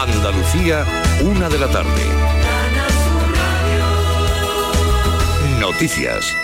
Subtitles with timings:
[0.00, 0.86] Andalucía,
[1.22, 1.90] una de la tarde.
[5.60, 6.34] Noticias.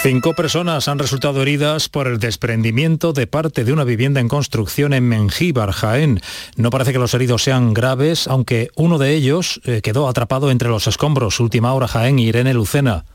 [0.00, 4.92] Cinco personas han resultado heridas por el desprendimiento de parte de una vivienda en construcción
[4.92, 6.20] en Mengíbar, Jaén.
[6.54, 10.68] No parece que los heridos sean graves, aunque uno de ellos eh, quedó atrapado entre
[10.68, 11.40] los escombros.
[11.40, 13.06] Última hora, Jaén, Irene Lucena.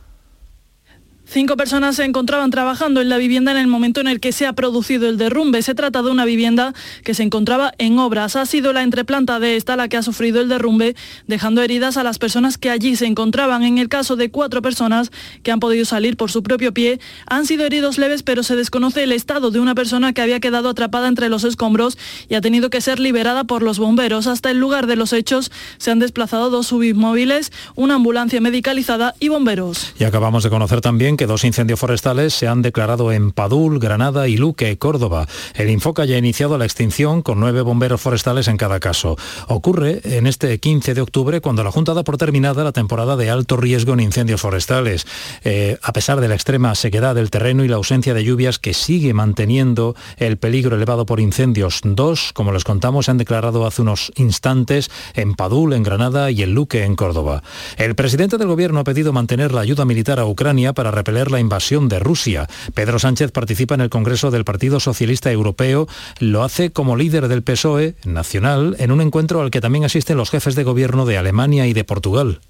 [1.31, 4.47] Cinco personas se encontraban trabajando en la vivienda en el momento en el que se
[4.47, 5.61] ha producido el derrumbe.
[5.61, 6.73] Se trata de una vivienda
[7.03, 8.35] que se encontraba en obras.
[8.35, 10.95] Ha sido la entreplanta de esta la que ha sufrido el derrumbe,
[11.27, 13.61] dejando heridas a las personas que allí se encontraban.
[13.61, 15.11] En el caso de cuatro personas
[15.43, 19.03] que han podido salir por su propio pie, han sido heridos leves, pero se desconoce
[19.03, 22.71] el estado de una persona que había quedado atrapada entre los escombros y ha tenido
[22.71, 24.25] que ser liberada por los bomberos.
[24.25, 29.27] Hasta el lugar de los hechos se han desplazado dos submóviles, una ambulancia medicalizada y
[29.27, 29.93] bomberos.
[29.99, 34.29] Y acabamos de conocer también que dos incendios forestales se han declarado en Padul, Granada
[34.29, 35.27] y Luque, Córdoba.
[35.53, 39.17] El Infoca ya ha iniciado la extinción con nueve bomberos forestales en cada caso.
[39.49, 43.29] Ocurre en este 15 de octubre cuando la Junta da por terminada la temporada de
[43.29, 45.05] alto riesgo en incendios forestales.
[45.43, 48.73] Eh, a pesar de la extrema sequedad del terreno y la ausencia de lluvias que
[48.73, 51.81] sigue manteniendo el peligro elevado por incendios.
[51.83, 56.43] Dos, como les contamos, se han declarado hace unos instantes en Padul, en Granada y
[56.43, 57.43] en Luque, en Córdoba.
[57.75, 61.39] El presidente del gobierno ha pedido mantener la ayuda militar a Ucrania para repeler la
[61.39, 62.47] invasión de Rusia.
[62.75, 65.87] Pedro Sánchez participa en el Congreso del Partido Socialista Europeo,
[66.19, 70.29] lo hace como líder del PSOE nacional en un encuentro al que también asisten los
[70.29, 72.41] jefes de gobierno de Alemania y de Portugal.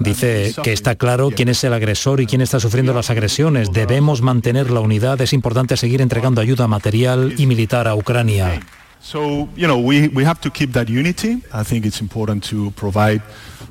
[0.00, 3.72] Dice que está claro quién es el agresor y quién está sufriendo las agresiones.
[3.72, 5.20] Debemos mantener la unidad.
[5.20, 8.60] Es importante seguir entregando ayuda material y militar a Ucrania.
[9.00, 11.42] So, you know, we, we have to keep that unity.
[11.52, 13.20] I think it's important to provide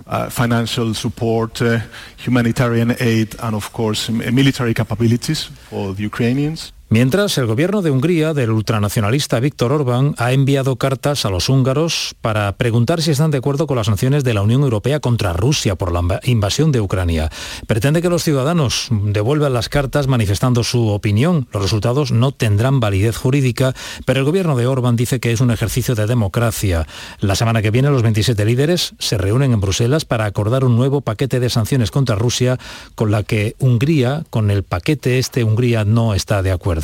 [0.08, 1.80] uh, financial support, uh,
[2.18, 6.72] humanitarian aid, and of course, military capabilities for the Ukrainians.
[6.94, 12.14] Mientras, el gobierno de Hungría, del ultranacionalista Víctor Orbán, ha enviado cartas a los húngaros
[12.22, 15.74] para preguntar si están de acuerdo con las sanciones de la Unión Europea contra Rusia
[15.74, 17.32] por la invasión de Ucrania.
[17.66, 21.48] Pretende que los ciudadanos devuelvan las cartas manifestando su opinión.
[21.52, 23.74] Los resultados no tendrán validez jurídica,
[24.06, 26.86] pero el gobierno de Orbán dice que es un ejercicio de democracia.
[27.20, 31.02] La semana que viene los 27 líderes se reúnen en Bruselas para acordar un nuevo
[31.02, 32.59] paquete de sanciones contra Rusia
[32.94, 36.83] con la que Hungría, con el paquete este, Hungría no está de acuerdo.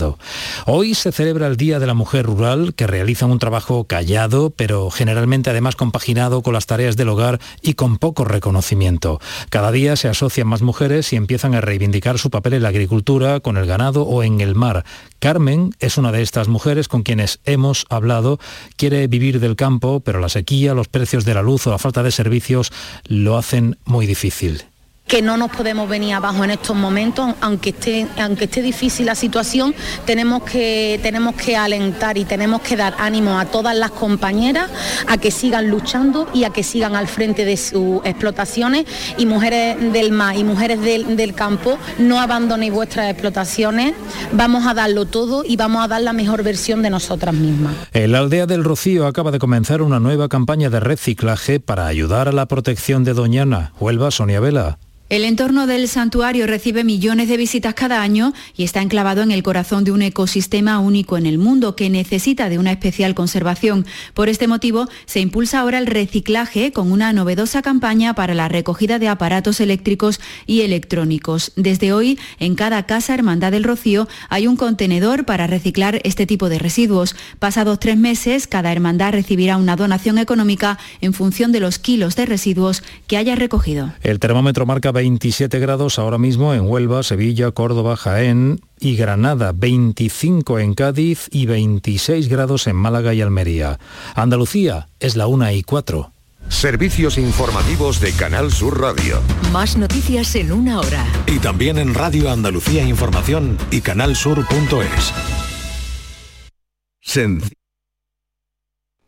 [0.65, 4.89] Hoy se celebra el Día de la Mujer Rural, que realiza un trabajo callado, pero
[4.89, 9.19] generalmente además compaginado con las tareas del hogar y con poco reconocimiento.
[9.49, 13.39] Cada día se asocian más mujeres y empiezan a reivindicar su papel en la agricultura,
[13.39, 14.85] con el ganado o en el mar.
[15.19, 18.39] Carmen es una de estas mujeres con quienes hemos hablado.
[18.77, 22.03] Quiere vivir del campo, pero la sequía, los precios de la luz o la falta
[22.03, 22.71] de servicios
[23.05, 24.63] lo hacen muy difícil
[25.09, 29.15] que no nos podemos venir abajo en estos momentos, aunque esté, aunque esté difícil la
[29.15, 29.73] situación,
[30.05, 34.69] tenemos que, tenemos que alentar y tenemos que dar ánimo a todas las compañeras
[35.07, 38.85] a que sigan luchando y a que sigan al frente de sus explotaciones
[39.17, 43.95] y mujeres del mar y mujeres del, del campo, no abandonéis vuestras explotaciones,
[44.31, 47.73] vamos a darlo todo y vamos a dar la mejor versión de nosotras mismas.
[47.93, 52.27] En la aldea del Rocío acaba de comenzar una nueva campaña de reciclaje para ayudar
[52.27, 53.73] a la protección de Doñana.
[53.79, 54.77] Huelva, Sonia Vela.
[55.09, 59.41] El entorno del santuario recibe millones de visitas cada año y está enclavado en el
[59.41, 63.87] corazón de un ecosistema único en el mundo que necesita de una especial conservación.
[64.13, 68.99] Por este motivo, se impulsa ahora el reciclaje con una novedosa campaña para la recogida
[68.99, 71.53] de aparatos eléctricos y electrónicos.
[71.55, 76.49] Desde hoy, en cada casa Hermandad del Rocío hay un contenedor para reciclar este tipo
[76.49, 77.15] de residuos.
[77.39, 82.27] Pasados tres meses, cada hermandad recibirá una donación económica en función de los kilos de
[82.27, 83.91] residuos que haya recogido.
[84.03, 90.59] El termómetro marca 27 grados ahora mismo en Huelva, Sevilla, Córdoba, Jaén y Granada, 25
[90.59, 93.79] en Cádiz y 26 grados en Málaga y Almería.
[94.13, 96.11] Andalucía es la 1 y 4.
[96.49, 99.21] Servicios informativos de Canal Sur Radio.
[99.53, 101.05] Más noticias en una hora.
[101.27, 105.13] Y también en Radio Andalucía Información y canalsur.es.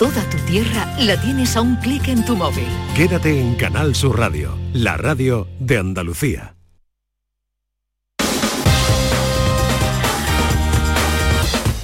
[0.01, 2.65] Toda tu tierra la tienes a un clic en tu móvil.
[2.95, 6.56] Quédate en Canal Sur Radio, la radio de Andalucía.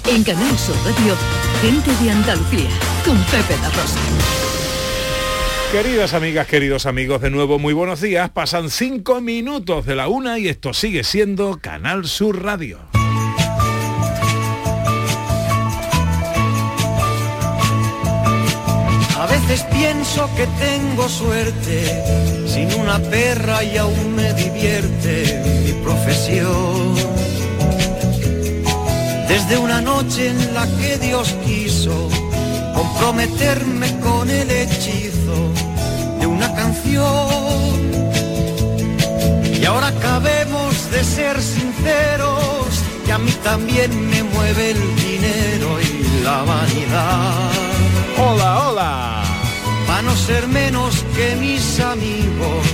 [0.07, 1.13] En Canal Sur Radio,
[1.61, 2.69] gente de Andalucía,
[3.05, 3.99] con Pepe La Rosa.
[5.71, 8.31] Queridas amigas, queridos amigos, de nuevo muy buenos días.
[8.31, 12.79] Pasan cinco minutos de la una y esto sigue siendo Canal Sur Radio.
[19.47, 21.85] Veces pienso que tengo suerte,
[22.47, 26.95] sin una perra y aún me divierte mi profesión.
[29.27, 32.09] Desde una noche en la que Dios quiso
[32.73, 35.53] comprometerme con el hechizo
[36.19, 37.77] de una canción.
[39.59, 42.67] Y ahora acabemos de ser sinceros,
[43.05, 47.51] que a mí también me mueve el dinero y la vanidad.
[48.17, 49.26] Hola, hola.
[49.88, 52.66] Para no ser menos que mis amigos,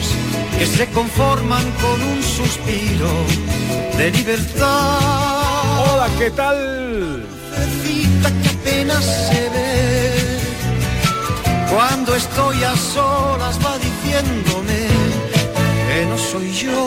[0.57, 3.11] que se conforman con un suspiro
[3.97, 4.99] de libertad.
[5.79, 7.25] Hola, ¿qué tal?
[8.41, 10.39] Que apenas se ve.
[11.69, 14.87] Cuando estoy a solas va diciéndome
[15.87, 16.83] que no soy yo,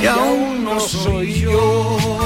[0.00, 2.25] que aún no soy yo.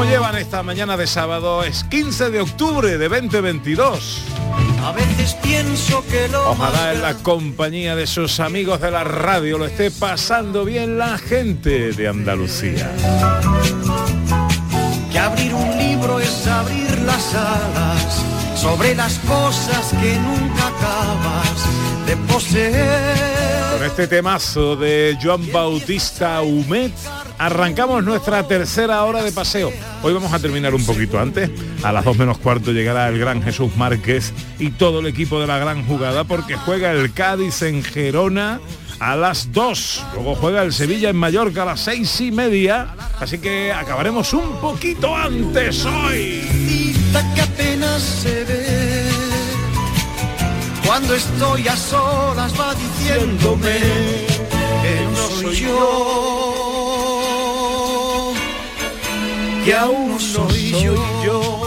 [0.00, 1.62] ¿Cómo llevan esta mañana de sábado?
[1.62, 4.22] Es 15 de octubre de 2022.
[4.82, 9.58] A veces pienso que lo Ojalá en la compañía de sus amigos de la radio
[9.58, 12.90] lo esté pasando bien la gente de Andalucía.
[15.12, 18.24] que abrir un libro es abrir las alas
[18.56, 23.14] sobre las cosas que nunca acabas de poseer.
[23.72, 26.92] Con este temazo de Joan Bautista Humet
[27.38, 29.70] arrancamos nuestra tercera hora de paseo.
[30.02, 31.48] Hoy vamos a terminar un poquito antes.
[31.84, 35.46] A las dos menos cuarto llegará el gran Jesús Márquez y todo el equipo de
[35.46, 38.60] la gran jugada porque juega el Cádiz en Gerona
[38.98, 40.04] a las 2.
[40.14, 42.88] Luego juega el Sevilla en Mallorca a las seis y media.
[43.20, 46.42] Así que acabaremos un poquito antes hoy.
[46.66, 48.79] Cita que apenas se ve.
[50.90, 53.78] Cuando estoy a solas va diciéndome
[54.82, 57.12] que no soy yo,
[59.64, 60.72] que aún no soy
[61.24, 61.59] yo.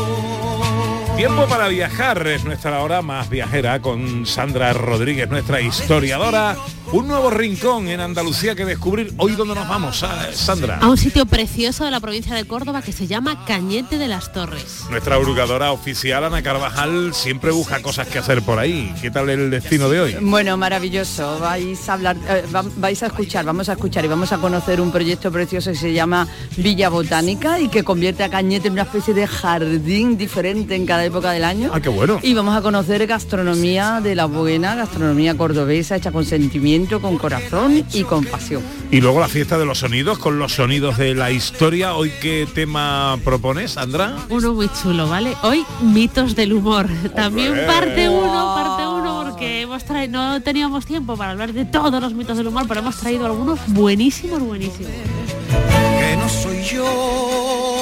[1.17, 6.55] Tiempo para viajar es nuestra hora más viajera con Sandra Rodríguez, nuestra historiadora.
[6.91, 9.13] Un nuevo rincón en Andalucía que descubrir.
[9.17, 10.77] Hoy dónde nos vamos, Ah, Sandra.
[10.79, 14.31] a un sitio precioso de la provincia de Córdoba que se llama Cañete de las
[14.31, 14.81] Torres.
[14.91, 18.93] Nuestra hurgadora oficial, Ana Carvajal, siempre busca cosas que hacer por ahí.
[19.01, 20.15] ¿Qué tal el destino de hoy?
[20.21, 21.39] Bueno, maravilloso.
[21.39, 24.79] Vais a hablar, eh, va- vais a escuchar, vamos a escuchar y vamos a conocer
[24.79, 26.27] un proyecto precioso que se llama
[26.57, 31.02] Villa Botánica y que convierte a Cañete en una especie de jardín diferente en cada
[31.05, 31.71] época del año.
[31.73, 32.19] Ah, qué bueno.
[32.21, 37.83] Y vamos a conocer gastronomía de la buena, gastronomía cordobesa hecha con sentimiento, con corazón
[37.93, 38.61] y con pasión.
[38.91, 41.95] Y luego la fiesta de los sonidos, con los sonidos de la historia.
[41.95, 44.15] ¿Hoy qué tema propones, Sandra?
[44.29, 45.35] Uno muy chulo, ¿vale?
[45.43, 46.87] Hoy mitos del humor.
[47.15, 47.65] También Hombre.
[47.65, 52.13] parte uno, parte uno, porque hemos traído, no teníamos tiempo para hablar de todos los
[52.13, 54.91] mitos del humor, pero hemos traído algunos buenísimos, buenísimos.
[55.49, 57.72] que no soy yo,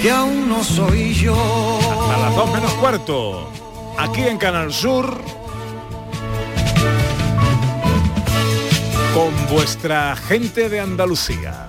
[0.00, 1.34] que aún no soy yo.
[1.34, 3.50] A las dos menos cuarto.
[3.98, 5.20] Aquí en Canal Sur.
[9.14, 11.68] Con vuestra gente de Andalucía.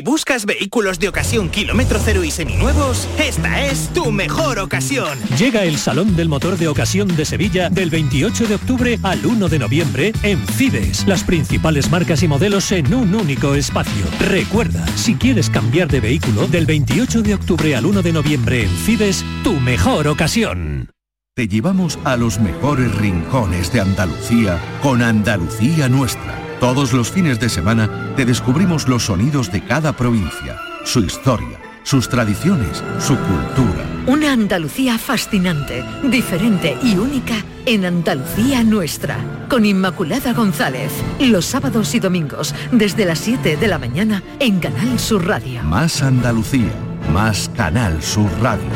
[0.00, 5.18] Si buscas vehículos de ocasión kilómetro cero y seminuevos, esta es tu mejor ocasión.
[5.38, 9.50] Llega el Salón del Motor de Ocasión de Sevilla del 28 de octubre al 1
[9.50, 11.06] de noviembre en Fides.
[11.06, 14.06] Las principales marcas y modelos en un único espacio.
[14.20, 18.70] Recuerda, si quieres cambiar de vehículo, del 28 de octubre al 1 de noviembre en
[18.70, 20.88] Fides, tu mejor ocasión.
[21.34, 26.49] Te llevamos a los mejores rincones de Andalucía con Andalucía Nuestra.
[26.60, 32.06] Todos los fines de semana te descubrimos los sonidos de cada provincia, su historia, sus
[32.10, 33.86] tradiciones, su cultura.
[34.06, 39.16] Una Andalucía fascinante, diferente y única en Andalucía nuestra.
[39.48, 40.92] Con Inmaculada González.
[41.18, 45.62] Los sábados y domingos desde las 7 de la mañana en Canal Sur Radio.
[45.62, 46.74] Más Andalucía,
[47.10, 48.68] más Canal Sur Radio.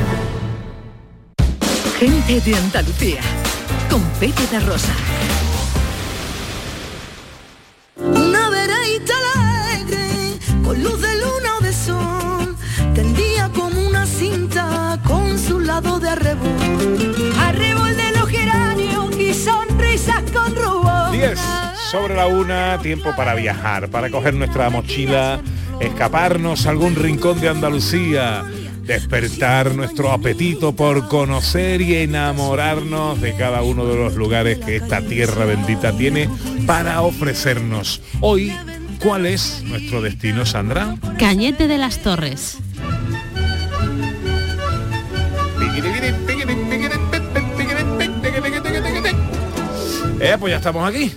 [1.99, 3.21] Gente de Andalucía.
[3.91, 4.95] Con Pepe Rosa.
[10.65, 12.57] Con luz de luna de sol,
[12.95, 16.55] tendía como una cinta con su lado de arrebol.
[17.97, 21.13] De y sonrisas con rubor.
[21.13, 21.39] 10
[21.91, 25.41] sobre la una, tiempo para viajar, para coger nuestra mochila,
[25.79, 28.43] escaparnos a algún rincón de Andalucía,
[28.83, 35.03] despertar nuestro apetito por conocer y enamorarnos de cada uno de los lugares que esta
[35.03, 36.29] tierra bendita tiene
[36.67, 38.01] para ofrecernos.
[38.21, 38.53] Hoy,
[39.01, 40.97] ¿cuál es nuestro destino, Sandra?
[41.19, 42.59] Cañete de las Torres.
[50.21, 51.13] Eh, pues ya estamos aquí.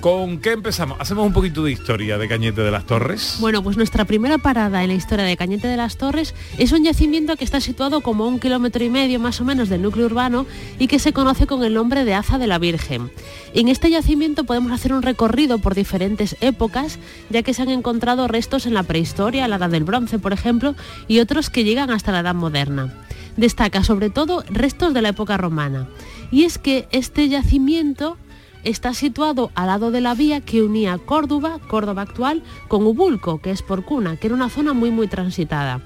[0.00, 0.98] ¿Con qué empezamos?
[0.98, 3.36] Hacemos un poquito de historia de Cañete de las Torres.
[3.38, 6.84] Bueno, pues nuestra primera parada en la historia de Cañete de las Torres es un
[6.84, 10.46] yacimiento que está situado como un kilómetro y medio más o menos del núcleo urbano
[10.78, 13.10] y que se conoce con el nombre de Aza de la Virgen.
[13.52, 18.26] En este yacimiento podemos hacer un recorrido por diferentes épocas, ya que se han encontrado
[18.26, 20.74] restos en la prehistoria, la edad del bronce, por ejemplo,
[21.08, 22.94] y otros que llegan hasta la edad moderna.
[23.36, 25.88] Destaca sobre todo restos de la época romana.
[26.30, 28.16] Y es que este yacimiento
[28.64, 33.50] está situado al lado de la vía que unía Córdoba, Córdoba actual, con Ubulco, que
[33.50, 35.80] es Porcuna, que era una zona muy muy transitada.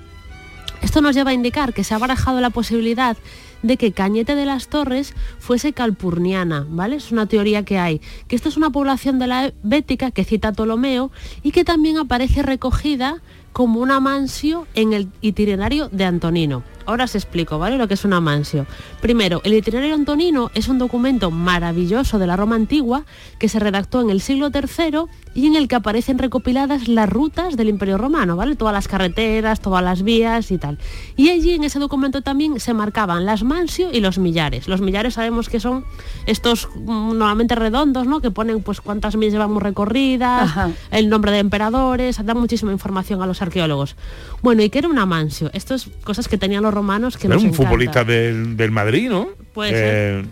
[0.83, 3.17] Esto nos lleva a indicar que se ha barajado la posibilidad
[3.63, 6.97] de que Cañete de las Torres fuese calpurniana, ¿vale?
[6.97, 10.53] Es una teoría que hay, que esto es una población de la Bética que cita
[10.53, 11.11] Ptolomeo
[11.43, 13.23] y que también aparece recogida
[13.55, 16.63] como una mansio en el itinerario de Antonino.
[16.87, 17.79] Ahora os explico, ¿vale?
[17.79, 18.67] Lo que es una mansio.
[19.01, 23.05] Primero, el itinerario antonino es un documento maravilloso de la Roma antigua
[23.39, 27.57] que se redactó en el siglo III y en el que aparecen recopiladas las rutas
[27.57, 28.57] del Imperio Romano, ¿vale?
[28.57, 30.79] Todas las carreteras, todas las vías y tal.
[31.17, 34.69] Y allí en ese documento también se marcaban las mansio y los millares.
[34.69, 35.85] Los millares sabemos que son
[36.27, 38.21] estos mm, normalmente redondos, ¿no?
[38.21, 40.53] Que ponen pues cuántas millas llevamos recorridas,
[40.91, 43.97] el nombre de emperadores, dan muchísima información a los arqueólogos.
[44.43, 45.51] Bueno, ¿y qué era una mansio?
[45.53, 47.69] Estas cosas que tenían los romanos que Era nos un encanta.
[47.69, 49.29] futbolista del, del Madrid, ¿no?
[49.53, 49.71] Puede
[50.21, 50.25] Eh,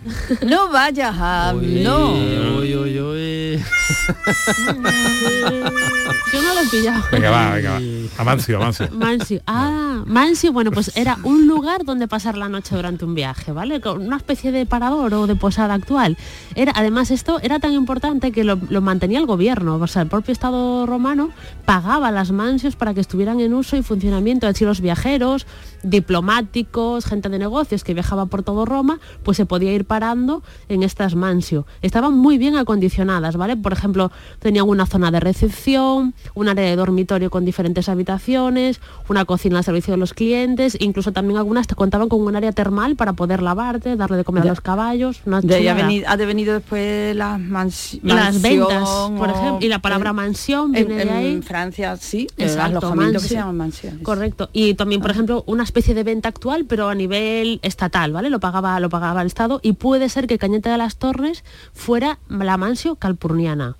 [0.47, 1.53] No vayas a...
[1.53, 2.15] no.
[6.33, 7.03] Yo no lo he pillado.
[7.11, 7.79] Venga, va, venga, va.
[8.17, 8.89] Amancio, Amancio.
[8.91, 9.41] Mansio.
[9.47, 13.81] Ah, Mansio, bueno, pues era un lugar donde pasar la noche durante un viaje, ¿vale?
[13.81, 16.17] Con una especie de parador o de posada actual.
[16.55, 19.75] Era, además, esto era tan importante que lo, lo mantenía el gobierno.
[19.75, 21.29] O sea, el propio Estado romano
[21.65, 24.47] pagaba las mansios para que estuvieran en uso y funcionamiento.
[24.47, 25.45] Así los viajeros,
[25.83, 30.83] diplomáticos, gente de negocios que viajaba por todo Roma, pues se podía ir parando en
[30.83, 31.65] estas mansio.
[31.81, 33.55] Estaban muy bien acondicionadas, ¿vale?
[33.55, 33.92] Por ejemplo,
[34.39, 39.63] tenían una zona de recepción, un área de dormitorio con diferentes habitaciones, una cocina al
[39.63, 43.41] servicio de los clientes, incluso también algunas te contaban con un área termal para poder
[43.41, 45.21] lavarte, darle de comer a los caballos.
[45.25, 49.57] Una De ahí ha venido, ha devenido después las mansi- Las mansión ventas, por ejemplo,
[49.61, 51.33] y la palabra mansión en, viene de ahí.
[51.33, 53.39] en Francia sí, Exacto, alojamiento que se mansión.
[53.41, 54.01] llaman mansiones.
[54.03, 54.49] Correcto.
[54.53, 58.29] Y también, por ejemplo, una especie de venta actual, pero a nivel estatal, ¿vale?
[58.29, 62.19] Lo pagaba, lo pagaba el Estado y puede ser que Cañete de las Torres fuera
[62.29, 63.75] la mansio calpurniana.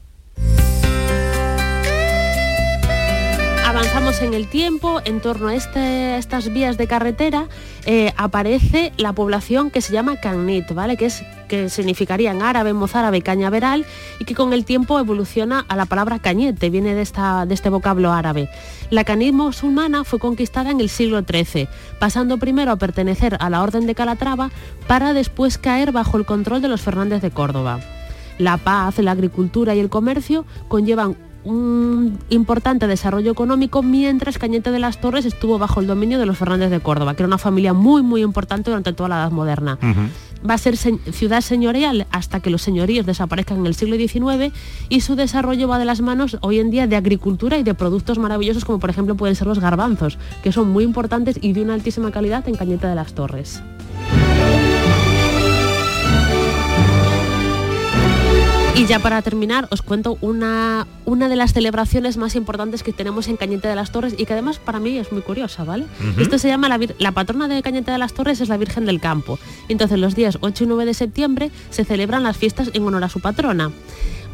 [3.65, 7.47] Avanzamos en el tiempo, en torno a este- estas vías de carretera
[7.85, 10.95] eh, aparece la población que se llama Cagnit, ¿vale?
[10.97, 13.85] Que, es, que significaría en árabe, mozárabe, cañaveral
[14.19, 17.69] y que con el tiempo evoluciona a la palabra cañete, viene de, esta, de este
[17.69, 18.49] vocablo árabe.
[18.89, 21.67] La Cagnit musulmana fue conquistada en el siglo XIII,
[21.99, 24.51] pasando primero a pertenecer a la Orden de Calatrava
[24.87, 27.79] para después caer bajo el control de los Fernández de Córdoba.
[28.37, 34.79] La paz, la agricultura y el comercio conllevan un importante desarrollo económico mientras Cañete de
[34.79, 37.73] las Torres estuvo bajo el dominio de los Fernández de Córdoba, que era una familia
[37.73, 39.77] muy muy importante durante toda la Edad Moderna.
[40.49, 44.53] Va a ser se- ciudad señorial hasta que los señoríos desaparezcan en el siglo XIX
[44.89, 48.19] y su desarrollo va de las manos hoy en día de agricultura y de productos
[48.19, 51.73] maravillosos como por ejemplo pueden ser los garbanzos, que son muy importantes y de una
[51.75, 53.61] altísima calidad en Cañete de las Torres.
[58.75, 63.27] Y ya para terminar, os cuento una, una de las celebraciones más importantes que tenemos
[63.27, 65.85] en Cañete de las Torres y que además para mí es muy curiosa, ¿vale?
[66.17, 68.99] Esto se llama la, la patrona de Cañete de las Torres es la Virgen del
[68.99, 69.37] Campo.
[69.69, 73.09] Entonces los días 8 y 9 de septiembre se celebran las fiestas en honor a
[73.09, 73.71] su patrona.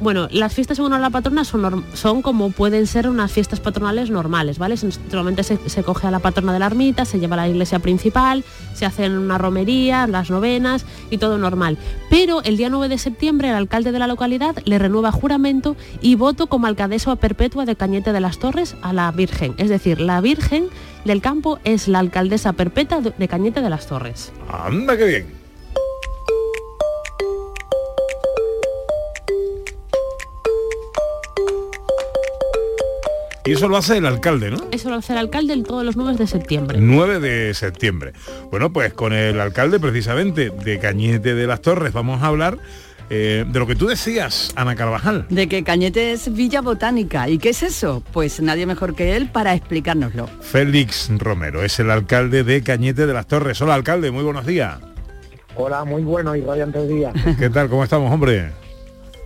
[0.01, 4.57] Bueno, las fiestas honor a la patrona son, como pueden ser unas fiestas patronales normales,
[4.57, 4.75] ¿vale?
[5.07, 7.79] Normalmente se, se coge a la patrona de la ermita, se lleva a la iglesia
[7.79, 11.77] principal, se hacen una romería, las novenas y todo normal.
[12.09, 16.15] Pero el día 9 de septiembre el alcalde de la localidad le renueva juramento y
[16.15, 19.53] voto como alcaldesa perpetua de Cañete de las Torres a la Virgen.
[19.57, 20.67] Es decir, la Virgen
[21.03, 24.31] del Campo es la alcaldesa perpetua de Cañete de las Torres.
[24.47, 25.38] Anda, qué bien.
[33.49, 34.57] Y eso lo hace el alcalde, ¿no?
[34.69, 36.77] Eso lo hace el alcalde el todos los 9 de septiembre.
[36.79, 38.13] 9 de septiembre.
[38.51, 42.59] Bueno, pues con el alcalde precisamente de Cañete de las Torres vamos a hablar
[43.09, 45.25] eh, de lo que tú decías, Ana Carvajal.
[45.31, 47.27] De que Cañete es Villa Botánica.
[47.27, 48.03] ¿Y qué es eso?
[48.13, 50.27] Pues nadie mejor que él para explicárnoslo.
[50.41, 53.59] Félix Romero es el alcalde de Cañete de las Torres.
[53.63, 54.77] Hola, alcalde, muy buenos días.
[55.55, 57.15] Hola, muy bueno y radiantes días.
[57.39, 57.67] ¿Qué tal?
[57.67, 58.51] ¿Cómo estamos, hombre?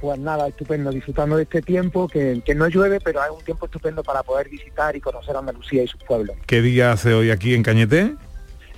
[0.03, 3.67] Pues nada, estupendo, disfrutando de este tiempo, que, que no llueve, pero es un tiempo
[3.67, 6.35] estupendo para poder visitar y conocer Andalucía y sus pueblos.
[6.45, 8.13] ¿Qué día hace hoy aquí en Cañete?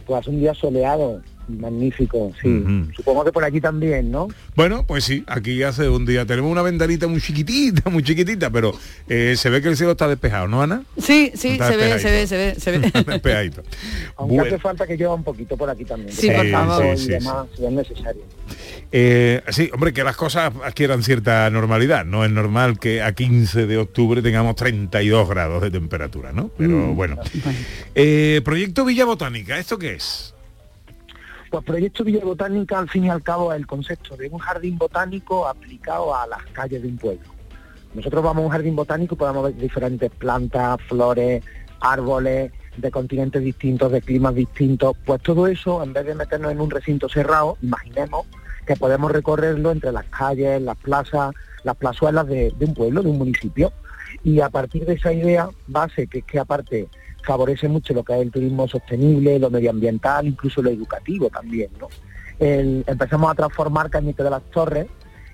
[0.06, 2.64] Pues un día soleado, Magnífico, sí.
[2.96, 4.28] Supongo que por allí también, ¿no?
[4.56, 8.74] Bueno, pues sí, aquí hace un día tenemos una ventanita muy chiquitita, muy chiquitita, pero
[9.08, 10.84] eh, se ve que el cielo está despejado, ¿no, Ana?
[10.98, 12.92] Sí, sí, se ve, se ve, se ve, se ve.
[13.06, 13.64] Despejadito.
[14.18, 14.44] Aunque Bueno.
[14.56, 16.12] hace falta que llueva un poquito por aquí también.
[16.12, 16.80] Sí, por favor.
[16.84, 18.22] campo Sí, y sí, demás, si es necesario.
[18.92, 22.06] Eh, sí, hombre, que las cosas adquieran cierta normalidad.
[22.06, 26.50] No es normal que a 15 de octubre tengamos 32 grados de temperatura, ¿no?
[26.58, 26.96] Pero Mm.
[26.96, 27.18] bueno.
[27.96, 30.35] Eh, proyecto Villa Botánica, ¿esto qué es?
[31.50, 34.78] Pues Proyecto Villa Botánica, al fin y al cabo, es el concepto de un jardín
[34.78, 37.30] botánico aplicado a las calles de un pueblo.
[37.94, 41.44] Nosotros vamos a un jardín botánico y podemos ver diferentes plantas, flores,
[41.80, 44.98] árboles de continentes distintos, de climas distintos.
[45.06, 48.26] Pues todo eso, en vez de meternos en un recinto cerrado, imaginemos
[48.66, 51.34] que podemos recorrerlo entre las calles, las plazas,
[51.64, 53.72] las plazuelas de, de un pueblo, de un municipio.
[54.24, 56.90] Y a partir de esa idea base, que es que aparte
[57.26, 61.88] favorece mucho lo que es el turismo sostenible, lo medioambiental, incluso lo educativo también, ¿no?
[62.40, 64.88] Empezamos a transformar Cañete de las Torres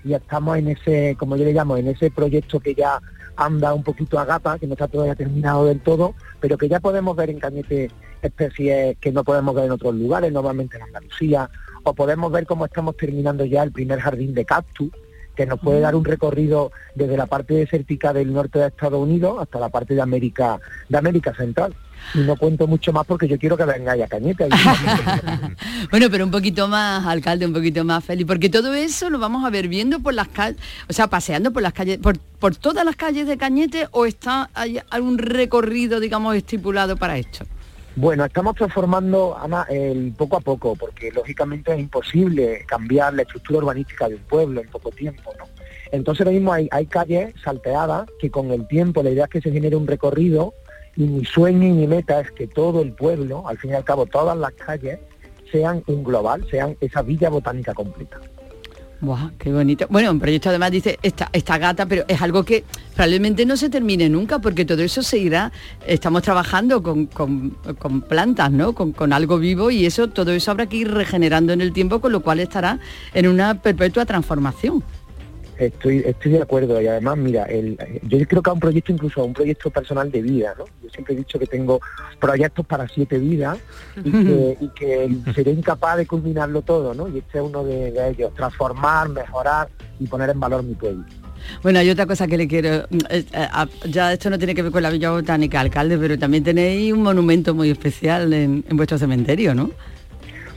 [0.04, 3.00] y estamos en ese, como yo le llamo, en ese proyecto que ya
[3.36, 6.80] anda un poquito a gata, que no está todavía terminado del todo, pero que ya
[6.80, 11.50] podemos ver en Cañete especies que no podemos ver en otros lugares, normalmente en Andalucía,
[11.82, 14.90] o podemos ver cómo estamos terminando ya el primer jardín de cactus,
[15.34, 19.38] que nos puede dar un recorrido desde la parte desértica del norte de Estados Unidos
[19.40, 21.74] hasta la parte de América, de América Central.
[22.14, 24.48] Y no cuento mucho más porque yo quiero que vengáis a Cañete.
[25.90, 29.44] Bueno, pero un poquito más, alcalde, un poquito más feliz, porque todo eso lo vamos
[29.44, 30.58] a ver viendo por las calles,
[30.88, 34.50] o sea, paseando por las calles, por, por todas las calles de Cañete o está
[34.54, 37.44] hay algún recorrido, digamos, estipulado para esto.
[37.94, 39.66] Bueno, estamos transformando Ana,
[40.16, 44.68] poco a poco, porque lógicamente es imposible cambiar la estructura urbanística de un pueblo en
[44.68, 45.44] poco tiempo, ¿no?
[45.90, 49.42] Entonces ahora mismo hay, hay calles salteadas que con el tiempo la idea es que
[49.42, 50.54] se genere un recorrido
[50.96, 53.84] y mi sueño y mi meta es que todo el pueblo, al fin y al
[53.84, 54.98] cabo todas las calles,
[55.50, 58.18] sean un global, sean esa villa botánica completa.
[59.02, 59.86] Buah, qué bonito.
[59.90, 62.62] Bueno, un proyecto además dice esta, gata, pero es algo que
[62.94, 65.50] probablemente no se termine nunca, porque todo eso se irá,
[65.84, 68.74] estamos trabajando con, con- con plantas, ¿no?
[68.74, 72.00] Con, con algo vivo y eso, todo eso habrá que ir regenerando en el tiempo,
[72.00, 72.78] con lo cual estará
[73.12, 74.84] en una perpetua transformación.
[75.66, 79.24] Estoy, estoy de acuerdo y además, mira, el, yo creo que es un proyecto incluso
[79.24, 80.64] un proyecto personal de vida, ¿no?
[80.82, 81.80] Yo siempre he dicho que tengo
[82.18, 83.58] proyectos para siete vidas
[84.04, 87.06] y que, y que seré incapaz de culminarlo todo, ¿no?
[87.08, 89.68] Y este es uno de, de ellos, transformar, mejorar
[90.00, 91.04] y poner en valor mi pueblo.
[91.62, 94.62] Bueno, hay otra cosa que le quiero, eh, eh, a- ya esto no tiene que
[94.62, 98.76] ver con la Villa Botánica, alcalde, pero también tenéis un monumento muy especial en, en
[98.76, 99.70] vuestro cementerio, ¿no?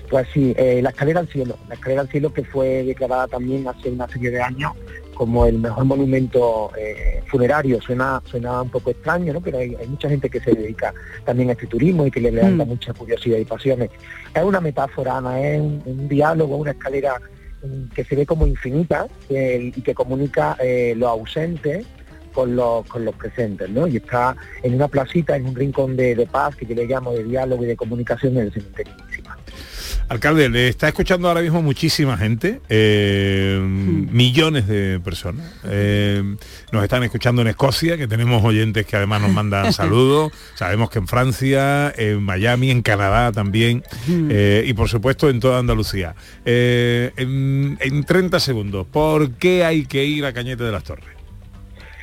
[0.09, 3.67] Pues sí, eh, la escalera al cielo, la escalera al cielo que fue declarada también
[3.67, 4.71] hace una serie de años
[5.15, 7.81] como el mejor monumento eh, funerario.
[7.81, 9.41] Suena, suena un poco extraño, ¿no?
[9.41, 12.31] Pero hay, hay mucha gente que se dedica también a este turismo y que le
[12.31, 12.67] levanta Mm.
[12.67, 13.89] mucha curiosidad y pasiones.
[14.33, 17.19] Es una metáfora, Ana, es un, un diálogo, una escalera
[17.63, 21.85] mm, que se ve como infinita eh, y que comunica eh, lo ausente
[22.33, 23.87] con los, con los presentes, ¿no?
[23.87, 27.13] Y está en una placita, en un rincón de, de paz que yo le llamo
[27.13, 28.93] de diálogo y de comunicación en el cementerio.
[30.07, 35.51] Alcalde, le está escuchando ahora mismo muchísima gente, eh, millones de personas.
[35.63, 36.21] Eh,
[36.71, 40.31] nos están escuchando en Escocia, que tenemos oyentes que además nos mandan saludos.
[40.53, 45.57] Sabemos que en Francia, en Miami, en Canadá también, eh, y por supuesto en toda
[45.57, 46.13] Andalucía.
[46.45, 51.14] En, en 30 segundos, ¿por qué hay que ir a Cañete de las Torres?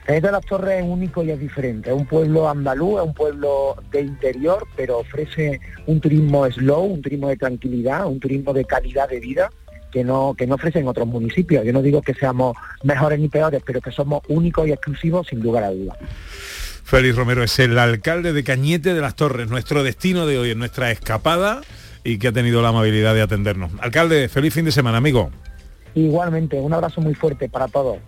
[0.04, 1.90] Cañete de las Torres es único y es diferente.
[1.90, 7.02] Es un pueblo andaluz, es un pueblo de interior, pero ofrece un turismo slow, un
[7.02, 9.50] turismo de tranquilidad, un turismo de calidad de vida
[9.92, 11.64] que no, que no ofrecen otros municipios.
[11.64, 15.40] Yo no digo que seamos mejores ni peores, pero que somos únicos y exclusivos sin
[15.40, 15.98] lugar a dudas.
[16.82, 20.58] Félix Romero es el alcalde de Cañete de las Torres, nuestro destino de hoy, en
[20.58, 21.60] nuestra escapada,
[22.02, 23.70] y que ha tenido la amabilidad de atendernos.
[23.80, 25.30] Alcalde, feliz fin de semana, amigo.
[25.94, 27.98] Igualmente, un abrazo muy fuerte para todos.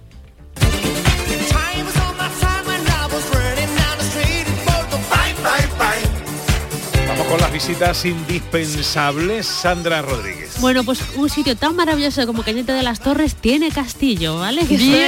[7.55, 10.44] Visitas indispensables, Sandra Rodríguez.
[10.61, 14.65] Bueno, pues un sitio tan maravilloso como Cañete de las Torres tiene castillo, ¿vale?
[14.67, 15.01] Que Bien.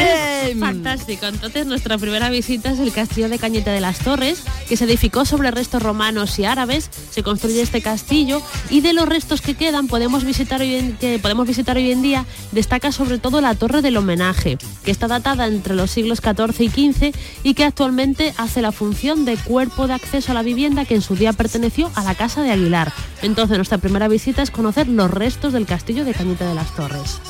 [0.44, 1.26] es fantástico.
[1.26, 5.24] Entonces nuestra primera visita es el castillo de Cañete de las Torres, que se edificó
[5.24, 6.90] sobre restos romanos y árabes.
[7.10, 11.18] Se construye este castillo y de los restos que quedan podemos visitar hoy en, que
[11.18, 15.46] podemos visitar hoy en día destaca sobre todo la torre del homenaje, que está datada
[15.46, 19.94] entre los siglos XIV y XV y que actualmente hace la función de cuerpo de
[19.94, 22.92] acceso a la vivienda que en su día perteneció a la casa de Aguilar.
[23.22, 27.20] Entonces nuestra primera visita es conocer los restos del castillo de Cañete de las Torres.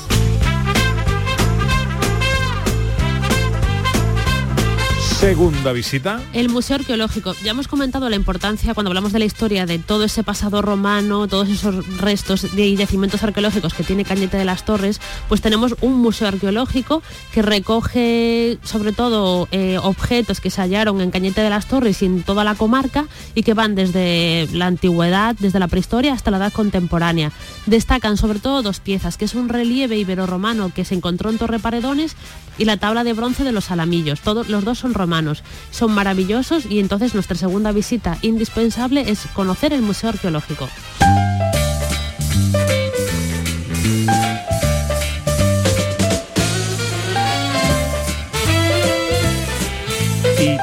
[5.27, 6.21] Segunda visita.
[6.31, 7.35] El Museo Arqueológico.
[7.43, 11.27] Ya hemos comentado la importancia cuando hablamos de la historia de todo ese pasado romano,
[11.27, 15.99] todos esos restos de yacimientos arqueológicos que tiene Cañete de las Torres, pues tenemos un
[15.99, 21.65] museo arqueológico que recoge sobre todo eh, objetos que se hallaron en Cañete de las
[21.65, 26.13] Torres y en toda la comarca y que van desde la antigüedad, desde la prehistoria
[26.13, 27.33] hasta la edad contemporánea.
[27.65, 31.59] Destacan sobre todo dos piezas, que es un relieve ibero-romano que se encontró en Torre
[31.59, 32.15] Paredones
[32.57, 34.21] y la tabla de bronce de los Alamillos.
[34.21, 35.16] Todos los dos son romanos,
[35.71, 40.67] son maravillosos y entonces nuestra segunda visita indispensable es conocer el Museo Arqueológico.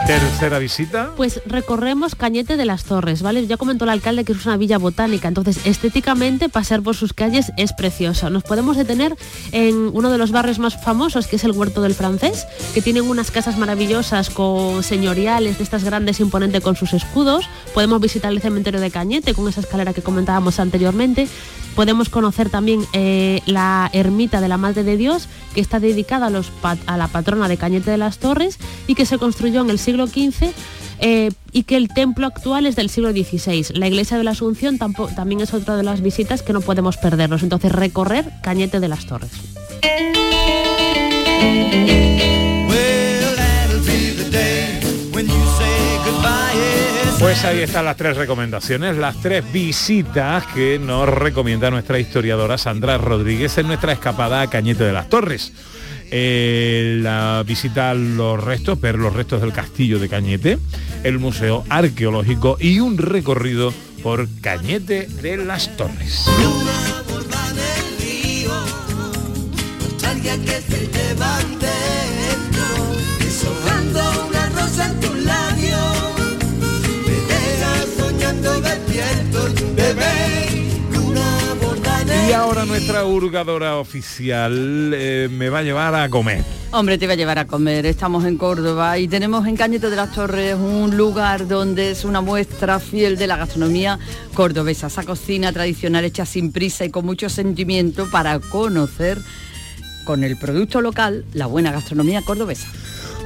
[0.06, 1.12] Tercera visita.
[1.16, 3.46] Pues recorremos Cañete de las Torres, ¿vale?
[3.46, 7.52] Ya comentó el alcalde que es una villa botánica, entonces estéticamente pasear por sus calles
[7.56, 8.28] es precioso.
[8.28, 9.16] Nos podemos detener
[9.52, 13.08] en uno de los barrios más famosos, que es el Huerto del Francés, que tienen
[13.08, 17.48] unas casas maravillosas con señoriales de estas grandes imponentes con sus escudos.
[17.72, 21.28] Podemos visitar el cementerio de Cañete con esa escalera que comentábamos anteriormente.
[21.74, 26.30] Podemos conocer también eh, la ermita de la Madre de Dios, que está dedicada a,
[26.30, 26.50] los
[26.86, 30.06] a la patrona de Cañete de las Torres y que se construyó en el siglo
[30.06, 30.52] XV
[31.00, 33.66] eh, y que el templo actual es del siglo XVI.
[33.74, 37.42] La iglesia de la Asunción también es otra de las visitas que no podemos perdernos.
[37.42, 39.32] Entonces, recorrer Cañete de las Torres.
[47.34, 52.96] Pues ahí están las tres recomendaciones, las tres visitas que nos recomienda nuestra historiadora Sandra
[52.96, 55.52] Rodríguez en nuestra escapada a Cañete de las Torres.
[56.12, 60.58] Eh, la visita a los restos, ver los restos del castillo de Cañete,
[61.02, 66.26] el museo arqueológico y un recorrido por Cañete de las Torres.
[82.34, 86.44] Ahora nuestra hurgadora oficial eh, me va a llevar a comer.
[86.72, 87.86] Hombre, te va a llevar a comer.
[87.86, 92.20] Estamos en Córdoba y tenemos en Cañete de las Torres un lugar donde es una
[92.20, 93.98] muestra fiel de la gastronomía
[94.34, 94.88] cordobesa.
[94.88, 99.18] Esa cocina tradicional hecha sin prisa y con mucho sentimiento para conocer
[100.04, 102.68] con el producto local la buena gastronomía cordobesa.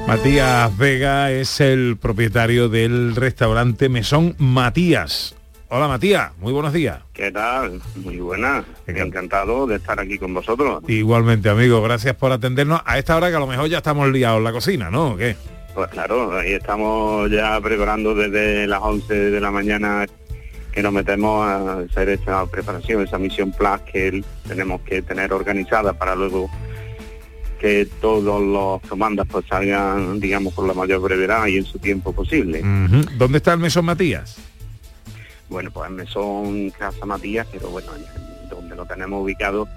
[0.06, 5.34] Matías Vega es el propietario del restaurante Mesón Matías.
[5.70, 6.98] Hola Matías, muy buenos días.
[7.12, 7.82] ¿Qué tal?
[7.96, 8.64] Muy buena.
[8.86, 10.82] Encantado de estar aquí con vosotros.
[10.88, 14.38] Igualmente, amigo, gracias por atendernos a esta hora que a lo mejor ya estamos liados
[14.38, 15.10] en la cocina, ¿no?
[15.10, 15.36] ¿O qué?
[15.74, 20.06] Pues claro, ahí estamos ya preparando desde las 11 de la mañana
[20.72, 25.92] que nos metemos a hacer esta preparación, esa misión plus que tenemos que tener organizada
[25.92, 26.50] para luego
[27.60, 32.14] que todos los comandas pues salgan, digamos, con la mayor brevedad y en su tiempo
[32.14, 32.62] posible.
[33.18, 34.38] ¿Dónde está el mesón Matías?
[35.48, 37.92] Bueno, pues son Casa Matías, pero bueno,
[38.50, 39.68] donde lo tenemos ubicado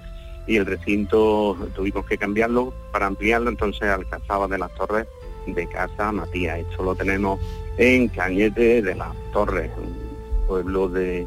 [0.46, 5.06] y el recinto tuvimos que cambiarlo para ampliarlo, entonces alcanzaba de las torres
[5.46, 6.58] de Casa Matías.
[6.58, 7.40] Esto lo tenemos
[7.76, 11.26] en Cañete de las Torres, un pueblo de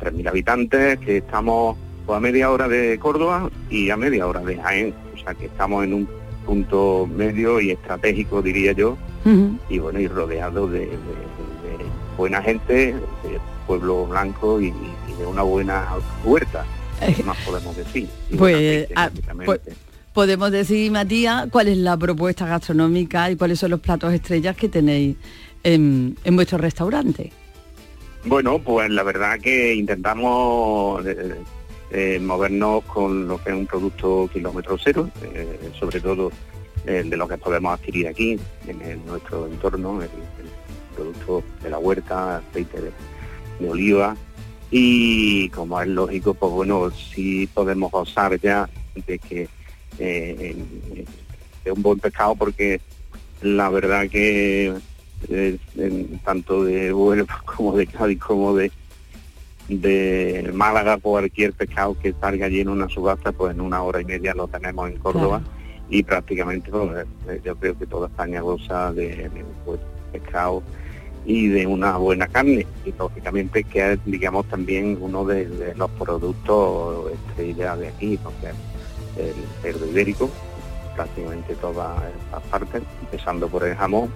[0.00, 1.76] 3.000 habitantes que estamos
[2.06, 5.46] pues, a media hora de Córdoba y a media hora de Jaén, o sea que
[5.46, 6.08] estamos en un
[6.46, 8.96] punto medio y estratégico, diría yo,
[9.68, 10.88] y bueno, y rodeado de,
[12.16, 12.94] buena gente,
[13.66, 15.88] pueblo blanco y, de una buena
[16.24, 16.64] huerta,
[16.98, 18.08] ¿qué más podemos decir?
[18.36, 19.10] Pues, ah,
[19.44, 19.60] pues,
[20.12, 24.68] podemos decir, Matías, cuál es la propuesta gastronómica y cuáles son los platos estrellas que
[24.68, 25.16] tenéis
[25.62, 27.32] en, vuestro restaurante.
[28.24, 31.36] Bueno, pues la verdad que intentamos eh,
[31.90, 36.30] eh, movernos con lo que es un producto kilómetro cero, eh, sobre todo
[36.84, 40.08] de lo que podemos adquirir aquí, en, nuestro entorno, el,
[40.94, 42.90] producto de la huerta, aceite de,
[43.60, 44.16] de oliva.
[44.70, 48.68] Y como es lógico, pues bueno, sí podemos gozar ya
[49.06, 49.48] de que
[49.98, 50.56] eh,
[51.64, 52.80] es un buen pescado porque
[53.42, 54.74] la verdad que
[56.24, 58.70] tanto de Huelva como de Cádiz como de
[59.68, 64.04] de Málaga cualquier pescado que salga allí en una subasta pues en una hora y
[64.04, 65.42] media lo tenemos en Córdoba.
[65.88, 69.44] Y prácticamente pues, eh, yo creo que toda España goza de, de
[70.12, 70.62] pescado
[71.30, 72.66] y de una buena carne.
[72.84, 78.48] Y lógicamente que es digamos también uno de, los productos estrella de aquí porque
[79.16, 80.28] el cerdo ibérico
[80.96, 84.10] prácticamente todas las partes empezando por el jamón.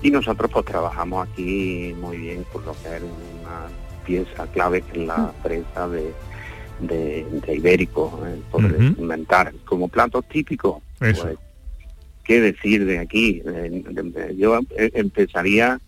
[0.00, 3.66] Y nosotros pues trabajamos aquí muy bien por lo que es una
[4.06, 6.12] pieza clave que es la presa de,
[6.80, 10.82] de, ibérico eh, por inventar como platos típicos.
[10.98, 11.20] Pues,
[12.22, 13.42] qué decir de aquí.
[13.44, 15.80] Eh, Yo eh, empezaría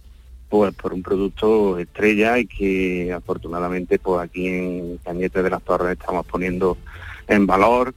[0.48, 5.98] pues por un producto estrella y que afortunadamente pues aquí en Cañete de las Torres
[5.98, 6.76] estamos poniendo
[7.28, 7.94] en valor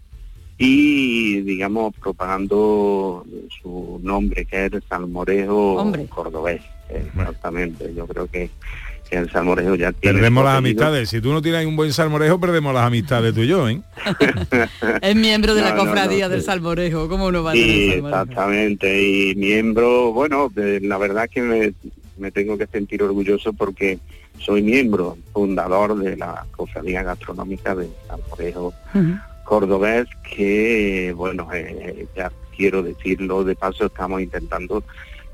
[0.58, 3.26] y digamos propagando
[3.62, 6.06] su nombre que es el salmorejo Hombre.
[6.08, 8.50] cordobés exactamente yo creo que,
[9.10, 11.10] que el salmorejo ya tiene Perdemos las amistades.
[11.10, 13.80] Si tú no tienes un buen salmorejo, perdemos las amistades tú y yo, ¿eh?
[15.02, 16.46] Es miembro de la No, cofradía no, del sí.
[16.48, 18.22] salmorejo, ¿cómo no va a tener Sí, salmorejo?
[18.22, 19.04] exactamente.
[19.04, 21.74] Y miembro, bueno, de- la verdad es que me,
[22.20, 24.00] me tengo que sentir orgulloso porque
[24.38, 28.74] soy miembro fundador de la Cofradía Gastronómica del Salmorejo
[29.46, 34.84] Cordobés, que, bueno, eh, ya quiero decirlo, de paso estamos intentando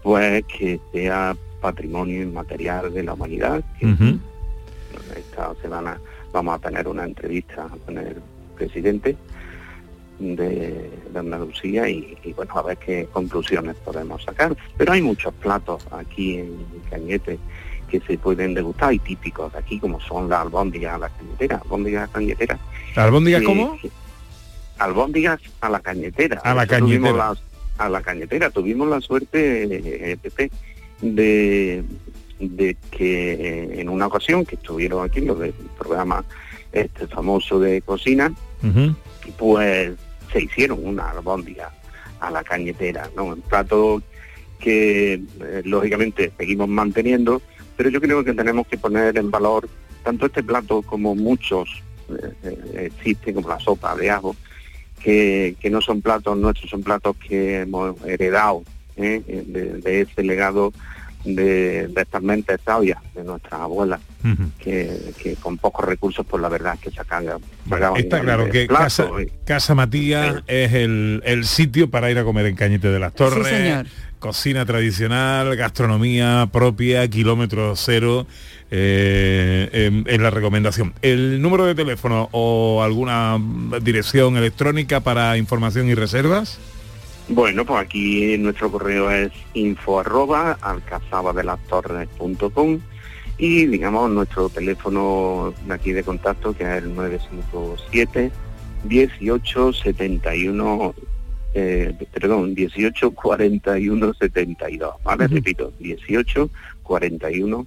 [0.02, 3.63] pues que sea patrimonio inmaterial de la humanidad.
[3.80, 4.17] que
[5.19, 6.00] esta semana
[6.32, 8.17] vamos a tener una entrevista con el
[8.56, 9.17] presidente
[10.19, 14.56] de, de Andalucía y, y, bueno, a ver qué conclusiones podemos sacar.
[14.78, 16.56] Pero hay muchos platos aquí en
[16.89, 17.38] Cañete
[17.89, 21.58] que se pueden degustar y típicos de aquí, como son las albóndigas a la cañetera.
[21.63, 22.60] Albóndigas a la cañetera.
[22.95, 23.78] ¿Albóndigas cómo?
[24.80, 26.41] albóndigas a la cañetera.
[26.43, 27.13] A la cañetera.
[27.13, 27.41] las-
[27.78, 28.49] a la cañetera.
[28.49, 30.49] Tuvimos la suerte, eh, Pepe,
[31.01, 31.84] de,
[32.39, 36.23] de que eh, en una ocasión que estuvieron aquí los del programa
[36.71, 38.34] este famoso de cocina,
[39.38, 39.91] pues
[40.36, 41.71] se hicieron una albóndiga
[42.19, 43.24] a la cañetera, ¿no?
[43.24, 44.04] Un plato
[44.60, 47.41] que eh, lógicamente seguimos manteniendo,
[47.78, 49.69] pero yo creo que tenemos que poner en valor
[50.04, 54.36] tanto este plato como muchos eh, eh, existen, como la sopa de ajo,
[55.02, 58.63] que, que no son platos nuestros, son platos que hemos heredado
[58.98, 59.21] ¿eh?
[59.26, 60.74] de, de ese legado
[61.25, 63.99] de, de estas mentes sabias de nuestras abuelas,
[64.59, 68.67] que, que con pocos recursos, pues la verdad es que sacaban, sacaban Está claro que
[68.67, 69.29] Casa, ¿eh?
[69.45, 73.47] Casa Matías es el, el sitio para ir a comer en Cañete de las Torres.
[73.47, 73.85] señor.
[74.19, 78.25] Cocina tradicional, gastronomía propia, kilómetro cero,
[78.71, 80.93] eh, en, en la recomendación.
[81.03, 83.38] El número de teléfono o alguna
[83.83, 86.57] dirección electrónica para información y reservas.
[87.27, 92.79] Bueno, pues aquí nuestro correo es info arroba alcazabadelastorres.com
[93.38, 98.31] y digamos nuestro teléfono de aquí de contacto que es el 957
[98.83, 100.93] 18 71
[101.55, 106.49] eh, perdón 18 41 72 vale repito 18
[106.83, 107.65] 41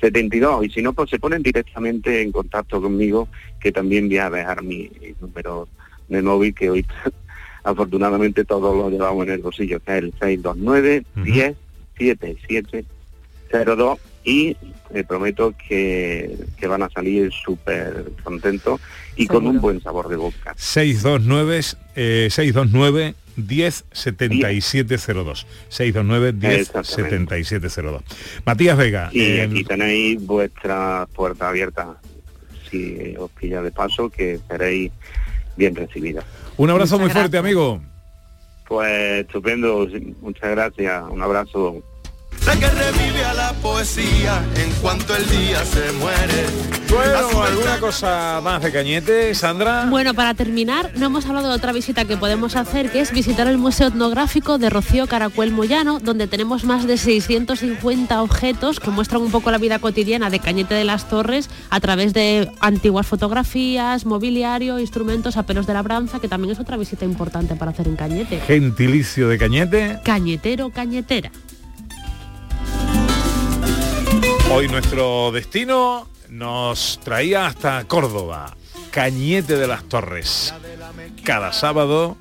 [0.00, 3.28] 72 y si no pues se ponen directamente en contacto conmigo
[3.60, 4.90] que también voy a dejar mi
[5.20, 5.68] número
[6.08, 6.86] de móvil que hoy
[7.64, 11.56] afortunadamente todos lo llevamos en el bolsillo, que es el 629 10
[11.98, 12.84] 77
[13.50, 14.56] 02 y
[15.08, 18.80] prometo que, que van a salir súper contentos
[19.16, 20.54] y con un buen sabor de boca.
[20.56, 21.60] 629
[21.96, 27.44] eh, 629 10 7702 629 10 Exactamente.
[27.44, 28.02] 7702
[28.44, 31.96] Matías Vega Y eh, aquí tenéis vuestra puerta abierta,
[32.70, 34.92] si os pilla de paso, que seréis
[35.56, 36.24] bien recibidas.
[36.56, 37.80] Un abrazo muy fuerte amigo.
[38.68, 39.86] Pues estupendo,
[40.20, 41.82] muchas gracias, un abrazo.
[42.44, 46.44] Sé que revive a la poesía en cuanto el día se muere.
[46.90, 49.86] Bueno, ¿alguna cosa más de Cañete, Sandra?
[49.88, 53.46] Bueno, para terminar, no hemos hablado de otra visita que podemos hacer, que es visitar
[53.46, 59.22] el Museo Etnográfico de Rocío Caracuel Moyano, donde tenemos más de 650 objetos que muestran
[59.22, 64.04] un poco la vida cotidiana de Cañete de las Torres a través de antiguas fotografías,
[64.04, 68.40] mobiliario, instrumentos, apelos de labranza, que también es otra visita importante para hacer en Cañete.
[68.40, 70.00] Gentilicio de Cañete.
[70.04, 71.30] Cañetero, cañetera.
[74.50, 78.54] Hoy nuestro destino nos traía hasta Córdoba,
[78.90, 80.54] Cañete de las Torres.
[81.24, 82.16] Cada sábado,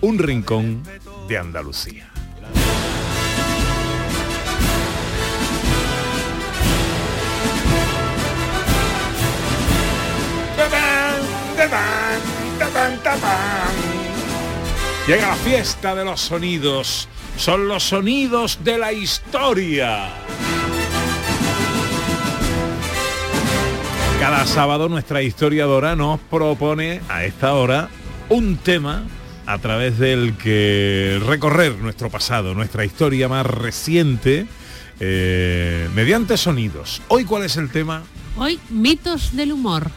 [0.00, 0.82] un rincón
[1.28, 2.12] de Andalucía.
[15.06, 17.08] Llega la fiesta de los sonidos.
[17.36, 20.10] Son los sonidos de la historia.
[24.22, 27.88] Cada sábado nuestra historiadora nos propone a esta hora
[28.28, 29.02] un tema
[29.46, 34.46] a través del que recorrer nuestro pasado, nuestra historia más reciente,
[35.00, 37.02] eh, mediante sonidos.
[37.08, 38.04] Hoy, ¿cuál es el tema?
[38.36, 39.90] Hoy, mitos del humor.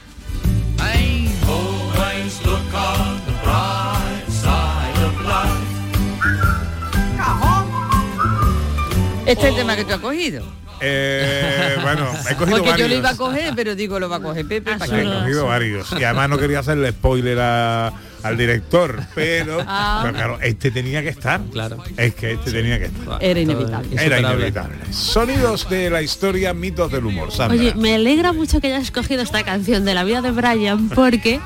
[9.27, 10.64] Este es el tema que tú has cogido.
[10.81, 14.19] Eh, bueno, he cogido Porque yo lo iba a coger, pero digo, lo va a
[14.19, 14.75] coger Pepe.
[14.77, 15.91] ¿para He cogido varios.
[15.99, 19.99] Y además no quería hacerle spoiler a, al director, pero, Ah.
[20.03, 21.41] pero claro, este tenía que estar.
[21.51, 21.77] Claro.
[21.97, 23.23] Es que este tenía que estar.
[23.23, 23.89] Era inevitable.
[24.03, 24.77] Era inevitable.
[24.91, 27.31] Sonidos de la historia, mitos del humor.
[27.31, 27.57] Sandra.
[27.59, 31.39] Oye, me alegra mucho que hayas escogido esta canción de la vida de Brian porque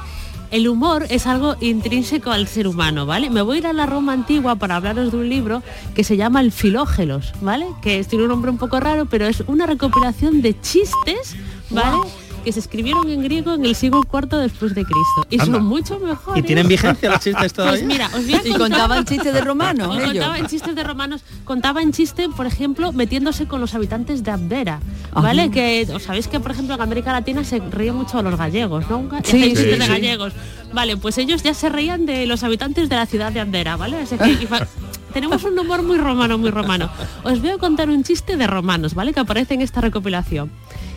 [0.52, 3.30] el humor es algo intrínseco al ser humano, ¿vale?
[3.30, 5.64] Me voy a ir a la Roma antigua para hablaros de un libro
[5.96, 7.68] que se llama El Filógelos, ¿vale?
[7.82, 11.36] Que tiene un nombre un poco raro, pero es una recopilación de chistes,
[11.70, 11.98] ¿vale?
[12.40, 15.28] Que se escribieron en griego en el siglo IV después de Cristo.
[15.30, 15.58] Y Anda.
[15.58, 16.44] son mucho mejores.
[16.44, 17.80] ¿Y tienen vigencia los chistes todavía?
[17.80, 21.22] Pues mira, os voy a Y contaban chistes de romanos, Y contaban chistes de romanos.
[21.46, 24.80] Contaban chistes, por ejemplo, metiéndose con los habitantes de Abdera.
[25.14, 25.44] ¿Vale?
[25.44, 25.52] Ajá.
[25.52, 29.10] Que os sabéis que, por ejemplo, en América Latina se ríen mucho los gallegos, ¿no?
[29.24, 29.88] Sí, sí, de sí.
[29.88, 30.34] gallegos.
[30.74, 33.98] Vale, pues ellos ya se reían de los habitantes de la ciudad de Abdera, ¿vale?
[33.98, 34.48] Así que,
[35.14, 36.90] tenemos un humor muy romano, muy romano.
[37.24, 39.14] Os voy a contar un chiste de romanos, ¿vale?
[39.14, 40.52] Que aparece en esta recopilación.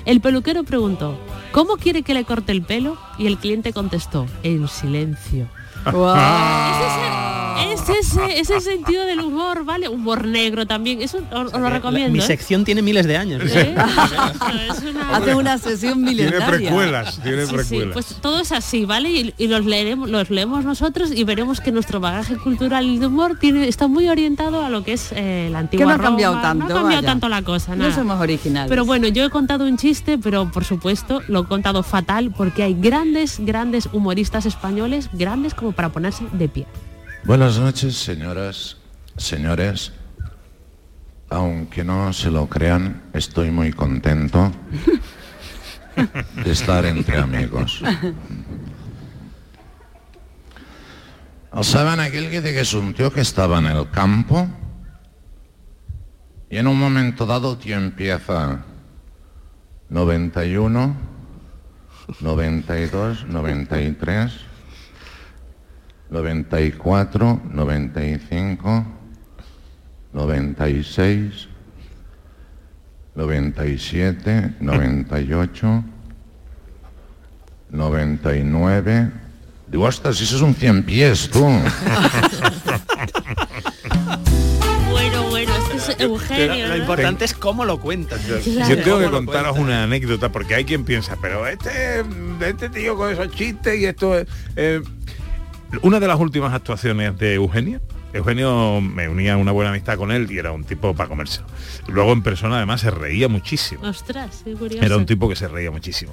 [0.05, 1.19] El peluquero preguntó,
[1.53, 2.97] ¿cómo quiere que le corte el pelo?
[3.19, 5.49] Y el cliente contestó, en silencio.
[7.73, 9.89] Es ese, ese sentido del humor, ¿vale?
[9.89, 11.03] Humor negro también.
[11.03, 12.13] Eso os, os lo La- recomiendo.
[12.13, 12.23] mi ¿eh?
[12.23, 13.43] sección tiene miles de años.
[13.47, 13.75] ¿Eh?
[15.13, 16.61] Hace una sesión milenaria.
[17.23, 19.11] tiene Sí, sí, pues todo es así, ¿vale?
[19.11, 23.07] Y, y los leeremos, los leemos nosotros y veremos que nuestro bagaje cultural y de
[23.07, 25.97] humor tiene, está muy orientado a lo que es eh, la antigua Que no ha
[25.97, 26.09] Roma.
[26.09, 27.03] cambiado No ha tanto, cambiado vaya.
[27.03, 27.95] tanto la cosa, No nada.
[27.95, 28.69] somos originales.
[28.69, 32.63] Pero bueno, yo he contado un chiste, pero por supuesto lo he contado fatal porque
[32.63, 36.67] hay grandes, grandes humoristas españoles, grandes como para ponerse de pie.
[37.25, 38.79] Buenas noches, señoras,
[39.17, 39.93] señores.
[41.31, 44.51] Aunque no se lo crean, estoy muy contento
[46.45, 47.81] de estar entre amigos.
[51.63, 54.49] ¿Saben aquel que dice que es un tío que estaba en el campo?
[56.51, 58.65] Y en un momento dado tío empieza
[59.91, 60.97] 91,
[62.21, 64.52] 92, 93,
[66.13, 68.85] 94, 95,
[70.13, 71.49] 96,
[73.15, 75.85] 97, 98,
[77.71, 79.11] 99.
[79.69, 81.47] Digo, ostras, si eso es un 100 pies, tú.
[84.91, 86.69] Bueno, bueno, este es Eugenio.
[86.69, 86.77] Lo ¿no?
[86.77, 88.21] importante es cómo lo cuentas.
[88.27, 92.05] Yo tengo que contaros una anécdota porque hay quien piensa, pero este,
[92.47, 94.29] este tío con esos chistes y esto es...
[94.55, 94.83] eh,
[95.81, 97.81] una de las últimas actuaciones de Eugenio,
[98.13, 101.41] Eugenio me unía una buena amistad con él y era un tipo para comerse.
[101.89, 103.83] Luego en persona además se reía muchísimo.
[103.89, 104.85] Ostras, qué curioso.
[104.85, 106.13] Era un tipo que se reía muchísimo.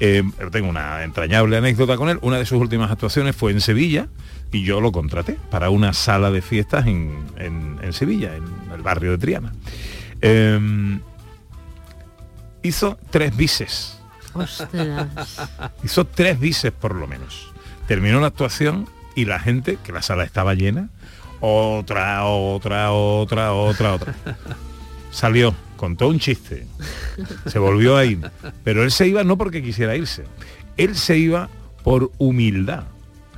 [0.00, 2.18] Eh, tengo una entrañable anécdota con él.
[2.22, 4.08] Una de sus últimas actuaciones fue en Sevilla
[4.50, 8.82] y yo lo contraté para una sala de fiestas en, en- en Sevilla, en el
[8.82, 9.52] barrio de Triana.
[10.20, 10.98] Eh,
[12.62, 13.98] hizo tres bises.
[14.34, 15.06] Ostras.
[15.84, 17.52] Hizo tres bises por lo menos.
[17.86, 20.90] Terminó la actuación y la gente, que la sala estaba llena,
[21.40, 24.14] otra, otra, otra, otra, otra.
[25.10, 26.66] Salió, contó un chiste,
[27.46, 28.20] se volvió a ir.
[28.62, 30.24] Pero él se iba no porque quisiera irse,
[30.76, 31.48] él se iba
[31.82, 32.84] por humildad.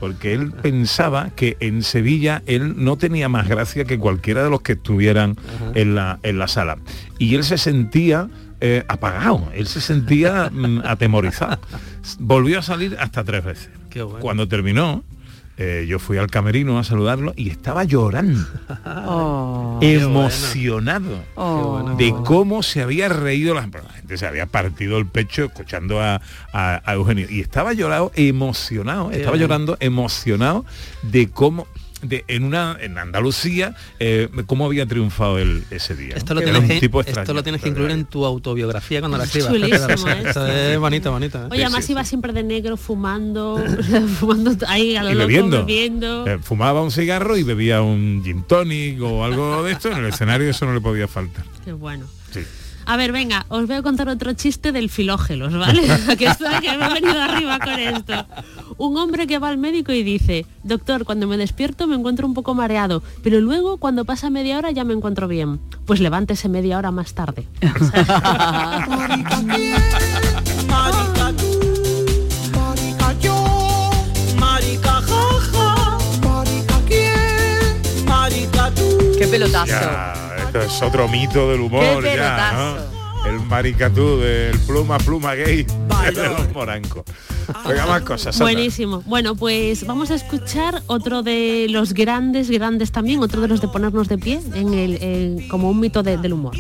[0.01, 4.61] Porque él pensaba que en Sevilla él no tenía más gracia que cualquiera de los
[4.61, 5.37] que estuvieran
[5.75, 6.79] en la, en la sala.
[7.19, 8.29] Y él se sentía
[8.61, 11.59] eh, apagado, él se sentía mm, atemorizado.
[12.21, 13.71] Volvió a salir hasta tres veces.
[14.21, 15.03] Cuando terminó,
[15.59, 18.41] eh, yo fui al camerino a saludarlo y estaba llorando,
[19.07, 19.79] Oh.
[19.83, 21.95] emocionado Oh.
[21.99, 26.21] de cómo se había reído la, la gente se había partido el pecho escuchando a,
[26.53, 29.43] a- a Eugenio y estaba llorado emocionado Qué estaba bueno.
[29.47, 30.65] llorando emocionado
[31.03, 31.67] de cómo
[32.03, 36.63] de, en una en Andalucía eh, cómo había triunfado él ese día Esto lo, tienes
[36.63, 39.53] que, tipo esto lo tienes que incluir en tu autobiografía cuando la escribas.
[40.29, 40.75] Esto ¿eh?
[40.75, 41.39] es bonito, bonito.
[41.39, 41.49] ¿eh?
[41.51, 43.63] Oye, además iba siempre de negro fumando,
[44.19, 46.27] fumando ahí a lo y loco, bebiendo, bebiendo.
[46.27, 50.07] Eh, fumaba un cigarro y bebía un gin tonic o algo de esto en el
[50.07, 52.07] escenario eso no le podía faltar Qué bueno.
[52.33, 52.41] Sí.
[52.89, 55.83] A ver, venga, os voy a contar otro chiste del filógelos, ¿vale?
[56.19, 58.27] que, está, que me he venido arriba con esto.
[58.79, 62.33] Un hombre que va al médico y dice, doctor, cuando me despierto me encuentro un
[62.33, 65.61] poco mareado, pero luego cuando pasa media hora ya me encuentro bien.
[65.85, 67.47] Pues levántese media hora más tarde.
[79.19, 80.28] Qué pelotazo.
[80.61, 82.99] Esto es otro mito del humor Qué ya, ¿no?
[83.29, 85.65] El maricatú del pluma pluma gay
[86.15, 87.05] de los morancos.
[87.67, 88.35] Venga, más cosas.
[88.37, 88.55] Sandra.
[88.55, 89.03] Buenísimo.
[89.07, 93.69] Bueno, pues vamos a escuchar otro de los grandes, grandes también, otro de los de
[93.69, 96.55] ponernos de pie en el, en- como un mito de- del humor.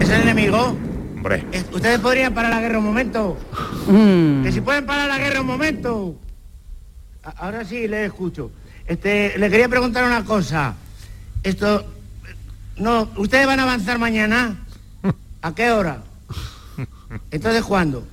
[0.00, 0.76] ¿Es el enemigo?
[1.16, 1.44] Hombre.
[1.72, 3.36] Ustedes podrían parar la guerra un momento.
[3.86, 4.42] Mm.
[4.42, 6.14] Que si pueden parar la guerra un momento.
[7.24, 8.50] A- Ahora sí le escucho.
[8.86, 10.74] Este, le quería preguntar una cosa.
[11.44, 11.84] Esto,
[12.82, 14.56] no, ¿ustedes van a avanzar mañana?
[15.40, 16.02] ¿A qué hora?
[17.30, 18.06] Entonces, ¿cuándo?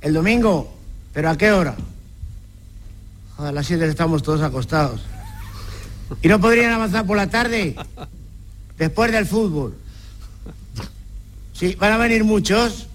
[0.00, 0.76] ¿El domingo?
[1.12, 1.76] ¿Pero a qué hora?
[3.38, 5.02] A las 7 estamos todos acostados.
[6.22, 7.76] ¿Y no podrían avanzar por la tarde?
[8.76, 9.76] Después del fútbol.
[11.52, 12.88] Sí, van a venir muchos.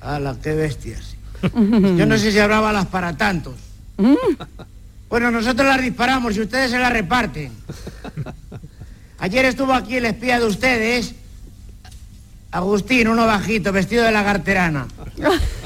[0.00, 1.16] ¡Hala, qué bestias!
[1.42, 3.54] Yo no sé si habrá balas para tantos.
[5.08, 7.52] Bueno, nosotros las disparamos y ustedes se las reparten.
[9.22, 11.14] Ayer estuvo aquí el espía de ustedes,
[12.50, 14.88] Agustín, uno bajito, vestido de lagarterana,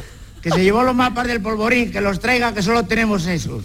[0.47, 3.65] que se llevó los mapas del polvorín, que los traiga, que solo tenemos esos.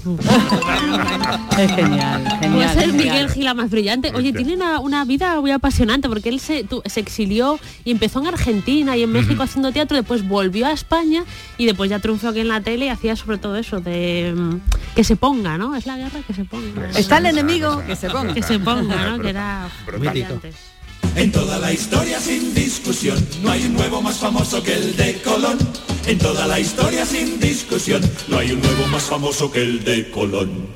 [1.59, 2.93] Es genial, Puede ser genial.
[2.93, 4.11] Miguel Gila más brillante.
[4.15, 6.65] Oye, tiene una, una vida muy apasionante porque él se
[6.95, 11.23] exilió y empezó en Argentina y en México haciendo teatro, después volvió a España
[11.59, 14.95] y después ya triunfó aquí en la tele y hacía sobre todo eso de mm,
[14.95, 15.75] que se ponga, ¿no?
[15.75, 16.89] Es la guerra que se ponga.
[16.97, 18.33] Está el enemigo, que se ponga.
[18.33, 19.19] Que se ponga, ¿no?
[19.19, 19.69] Que era
[19.99, 20.51] brillante.
[21.15, 25.21] En toda la historia sin discusión, no hay un nuevo más famoso que el de
[25.21, 25.57] Colón.
[26.07, 30.09] En toda la historia sin discusión, no hay un nuevo más famoso que el de
[30.09, 30.69] Colón.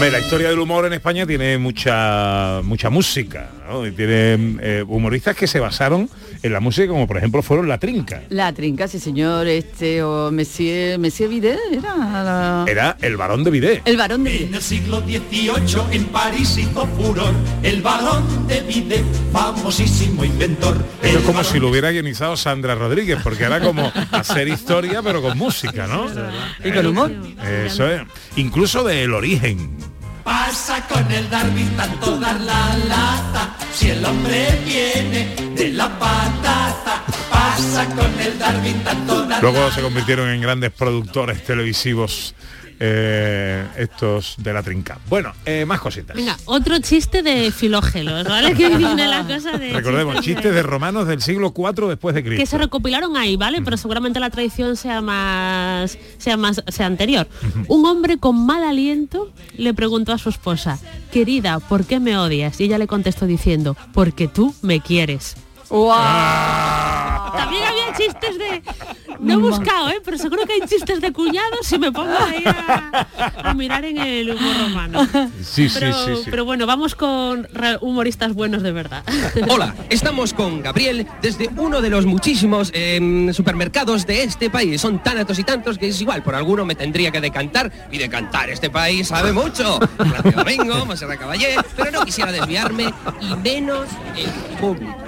[0.00, 3.86] La historia del humor en España tiene mucha mucha música, ¿no?
[3.86, 6.08] Y tiene eh, humoristas que se basaron
[6.42, 8.22] en la música, como por ejemplo fueron La Trinca.
[8.30, 13.50] La trinca, sí señor, este, o Monsieur, Monsieur Videt, era la- Era el varón de
[13.50, 13.82] Vidé.
[13.84, 19.04] el varón de En el siglo XVIII en París hizo furor el balón de Vide,
[19.32, 20.76] famosísimo inventor.
[21.02, 25.20] Esto es como si lo hubiera guionizado Sandra Rodríguez, porque era como hacer historia pero
[25.20, 26.06] con música, ¿no?
[26.64, 27.12] Y con humor.
[27.66, 28.02] Eso es.
[28.36, 29.76] Incluso del origen.
[30.28, 37.02] Pasa con el Darwin tanto dar la lata, si el hombre viene de la patata.
[37.30, 42.34] Pasa con el Darwin tanto dar Luego se convirtieron en grandes productores televisivos
[42.80, 44.98] eh, estos de la trinca.
[45.08, 46.16] Bueno, eh, más cositas.
[46.16, 48.54] Venga, otro chiste de filógelos, ¿vale?
[48.54, 52.28] Que viene la cosa de Recordemos, chistes de romanos del siglo IV después de que
[52.30, 52.46] Cristo.
[52.50, 53.62] se recopilaron ahí, ¿vale?
[53.62, 57.28] Pero seguramente la tradición sea más sea más sea anterior.
[57.66, 60.78] Un hombre con mal aliento le preguntó a su esposa,
[61.12, 65.34] "Querida, ¿por qué me odias?" Y ella le contestó diciendo, "Porque tú me quieres."
[67.36, 68.62] También había chistes de
[69.20, 70.00] no he buscado, ¿eh?
[70.04, 73.06] pero seguro que hay chistes de cuñados si me pongo ahí a,
[73.44, 75.08] a mirar en el humor romano.
[75.42, 76.30] Sí, sí, pero, sí, sí.
[76.30, 77.48] pero bueno, vamos con
[77.80, 79.02] humoristas buenos de verdad.
[79.48, 84.80] Hola, estamos con Gabriel desde uno de los muchísimos em, supermercados de este país.
[84.80, 88.50] Son tantos y tantos que es igual, por alguno me tendría que decantar y decantar.
[88.50, 89.78] Este país sabe mucho.
[89.98, 95.07] Gracias Domingo, Monserrat Caballé, pero no quisiera desviarme y menos el público.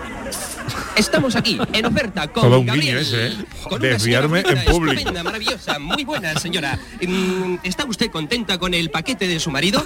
[0.97, 2.87] Estamos aquí en oferta con Todo un Gabriel.
[2.87, 3.45] guiño ese, ¿eh?
[3.65, 4.93] Con una Desviarme señora en público.
[4.99, 6.79] Estupenda, maravillosa, muy buena señora.
[7.01, 9.85] Mm, ¿Está usted contenta con el paquete de su marido?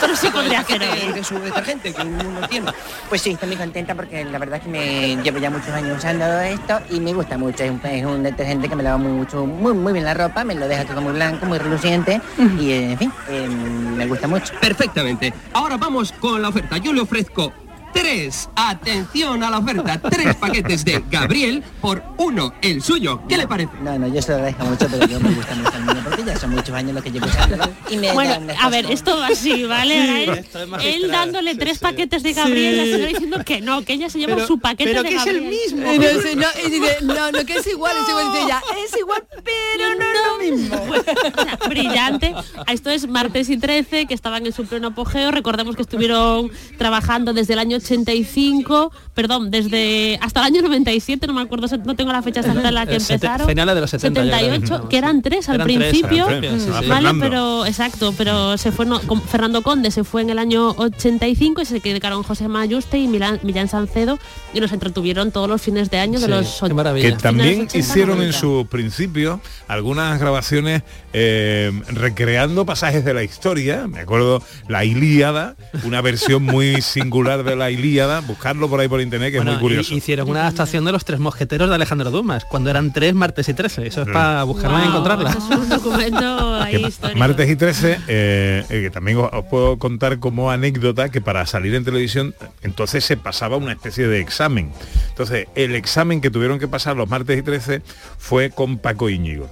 [0.00, 2.70] Pero sí con el paquete de su detergente que uno tiene.
[3.08, 5.98] Pues sí, estoy muy contenta porque la verdad es que me llevo ya muchos años
[5.98, 7.62] usando esto y me gusta mucho.
[7.64, 10.54] Es un, es un detergente que me lava mucho, muy, muy bien la ropa, me
[10.54, 12.20] lo deja todo muy blanco, muy reluciente
[12.58, 14.52] y en fin, eh, me gusta mucho.
[14.60, 15.32] Perfectamente.
[15.52, 16.76] Ahora vamos con la oferta.
[16.78, 17.52] Yo le ofrezco
[17.92, 23.20] tres, atención a la oferta, tres paquetes de Gabriel por uno el suyo.
[23.28, 23.72] ¿Qué le parece?
[23.82, 26.24] No, no, yo se lo agradezco mucho, pero yo me gusta mucho el mío porque
[26.24, 29.28] ya son muchos años los que llevo usando y me Bueno, a ver, esto va
[29.28, 29.94] así, ¿vale?
[30.24, 32.78] Sí, él- él dándole tres paquetes de Gabriel, Sí.
[32.78, 35.14] la señora diciendo que no, que ella se lleva Pero- su paquete pero de que
[35.16, 35.50] es el Gabriel.
[35.62, 35.82] mismo.
[35.86, 38.96] No, sí, no, y dice, no, no, que es igual, es igual, dice ella, es
[38.98, 40.82] igual, pero no es lo mismo.
[41.32, 42.34] O sea, brillante.
[42.68, 45.30] Esto es martes y 13, que estaban en su pleno apogeo.
[45.30, 51.32] Recordemos que estuvieron trabajando desde el año 85, perdón, desde hasta el año 97, no
[51.34, 53.46] me acuerdo, no tengo la fecha exacta en la que Eh, empezaron.
[53.48, 54.40] finales de los 70, yo creo.
[54.40, 56.26] 78, que eran tres al Eran tres, principio.
[56.28, 56.70] sí, sí.
[56.70, 57.20] Vale, Fernando.
[57.24, 61.62] pero exacto, pero se fue no, con Fernando Conde se fue en el año 85
[61.62, 64.18] y se quedaron José Mayuste y Milán, Millán Sancedo
[64.54, 67.78] y nos entretuvieron todos los fines de año de los och- Que finales también 80,
[67.78, 68.38] hicieron en 90.
[68.40, 70.82] su principio algunas grabaciones
[71.12, 73.86] eh, recreando pasajes de la historia.
[73.86, 78.20] Me acuerdo la Ilíada, una versión muy singular de la Ilíada.
[78.20, 79.94] Buscarlo por ahí por internet que Bueno, es muy curioso.
[79.94, 83.48] y- Hicieron una adaptación de los tres mosqueteros de Alejandro Dumas, cuando eran tres martes
[83.48, 83.86] y trece.
[83.86, 85.30] Eso es para buscarla y encontrarla.
[85.30, 87.18] eso es un documento ahí Que histórico.
[87.18, 91.46] martes y 13, eh, eh, que también os, os puedo contar como anécdota que para
[91.46, 94.70] salir en televisión entonces se pasaba una especie de examen.
[95.08, 97.82] Entonces, el examen que tuvieron que pasar los martes y 13
[98.18, 99.48] fue con Paco Íñigo.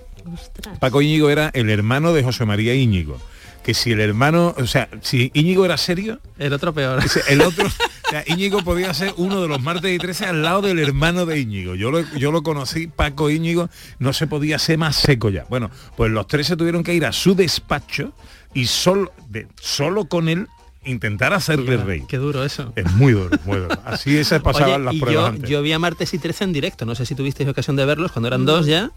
[0.78, 3.18] Paco Íñigo era el hermano de José María Íñigo.
[3.62, 7.02] Que si el hermano, o sea, si Íñigo era serio, el otro peor.
[7.28, 7.68] El otro
[8.10, 11.38] sea, Íñigo podía ser uno de los martes y 13 al lado del hermano de
[11.40, 11.74] Íñigo.
[11.74, 15.44] Yo lo, yo lo conocí, Paco Íñigo, no se podía ser más seco ya.
[15.48, 18.12] Bueno, pues los tres se tuvieron que ir a su despacho
[18.52, 20.48] y solo, de, solo con él
[20.84, 22.04] intentar hacerle rey.
[22.08, 22.72] Qué duro eso.
[22.74, 23.78] Es muy duro, muy duro.
[23.84, 25.50] Así se pasaban Oye, las y pruebas yo, antes.
[25.50, 28.12] yo vi a martes y 13 en directo, no sé si tuvisteis ocasión de verlos
[28.12, 28.90] cuando eran dos ya.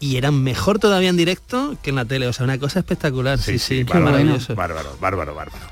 [0.00, 3.38] Y eran mejor todavía en directo que en la tele, o sea, una cosa espectacular.
[3.38, 4.54] Sí, sí, bárbaro, maravilloso.
[4.54, 5.66] bárbaro, bárbaro, bárbaro.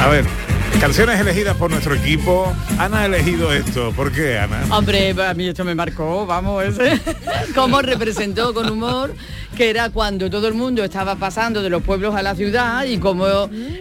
[0.00, 0.26] A ver,
[0.84, 2.52] canciones elegidas por nuestro equipo.
[2.78, 3.90] Ana ha elegido esto.
[3.92, 4.66] ¿Por qué, Ana?
[4.68, 7.00] Hombre, a mí esto me marcó, vamos, ese.
[7.54, 9.14] Cómo representó con humor
[9.56, 12.98] que era cuando todo el mundo estaba pasando de los pueblos a la ciudad y
[12.98, 13.26] como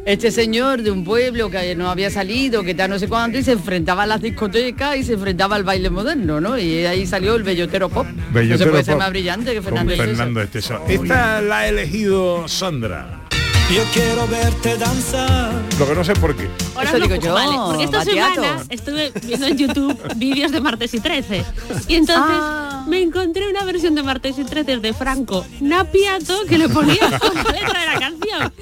[0.06, 3.44] este señor de un pueblo que no había salido, que tal no sé cuánto, y
[3.44, 6.58] se enfrentaba a las discotecas y se enfrentaba al baile moderno, ¿no?
[6.58, 8.08] Y ahí salió el bellotero pop.
[8.08, 9.94] no se Bellotero puede ser pop más brillante que Fernando.
[9.94, 10.82] Fernando Esteso.
[10.88, 13.24] Esta la ha elegido Sandra.
[13.72, 15.52] Yo quiero verte danzar.
[15.80, 16.48] Lo que no sé por qué.
[16.76, 18.34] Ahora Eso digo yo, vale, porque esta Batiato.
[18.36, 21.44] semana estuve viendo en YouTube vídeos de martes y 13
[21.88, 22.84] y entonces Ah.
[22.88, 27.34] me encontré una versión de martes y 13 de Franco Napiato que le ponía con
[27.36, 28.54] la letra de la canción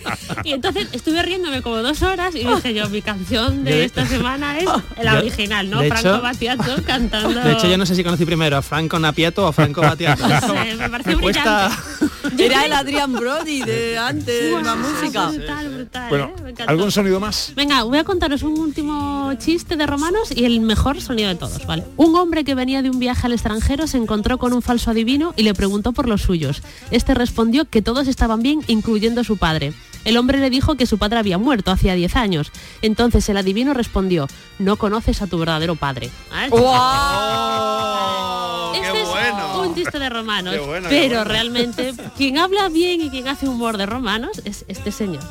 [0.46, 4.60] y entonces estuve riéndome como dos horas y dije yo mi canción de esta semana
[4.60, 4.66] es
[5.04, 5.82] la original, ¿no?
[5.82, 7.42] de Franco hecho- Batiato cantando.
[7.42, 10.26] De hecho, yo no sé si conocí primero a Franco Napiato o a Franco Batiato.
[10.28, 12.46] No sé, me pareció cuesta- brillante.
[12.46, 14.52] Era el Adrián Brody de antes,
[14.92, 15.28] música.
[15.30, 16.54] Brutal, brutal, Bueno, ¿eh?
[16.58, 16.64] Me.
[16.66, 17.54] ¿algún sonido más?
[17.56, 21.66] Venga, voy a contaros un último chiste de romanos y el mejor sonido de todos,
[21.66, 21.84] ¿vale?
[21.98, 25.34] Un hombre que venía de un viaje al extranjero se encontró con un falso adivino
[25.36, 26.62] y le preguntó por los suyos.
[26.92, 29.74] Este respondió que todos estaban bien, incluyendo su padre.
[30.06, 32.52] El hombre le dijo que su padre había muerto hacía 10 años.
[32.82, 34.28] Entonces el adivino respondió,
[34.60, 36.10] no conoces a tu verdadero padre.
[36.32, 36.48] ¿Ah?
[38.82, 39.08] Este es
[39.68, 41.32] un chiste de romanos, Qué bueno, qué pero bueno.
[41.32, 45.22] realmente quien habla bien y quien hace humor de romanos es este señor.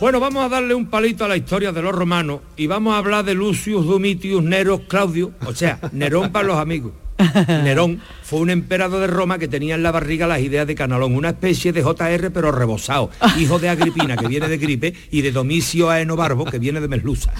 [0.00, 2.98] Bueno, vamos a darle un palito a la historia de los romanos y vamos a
[2.98, 6.92] hablar de Lucius Domitius Nero Claudio, o sea, Nerón para los amigos.
[7.48, 11.14] Nerón fue un emperador de Roma que tenía en la barriga las ideas de Canalón,
[11.14, 15.32] una especie de JR pero rebosado, hijo de Agripina que viene de gripe y de
[15.32, 17.32] Domicio Aenobarbo que viene de Merluza.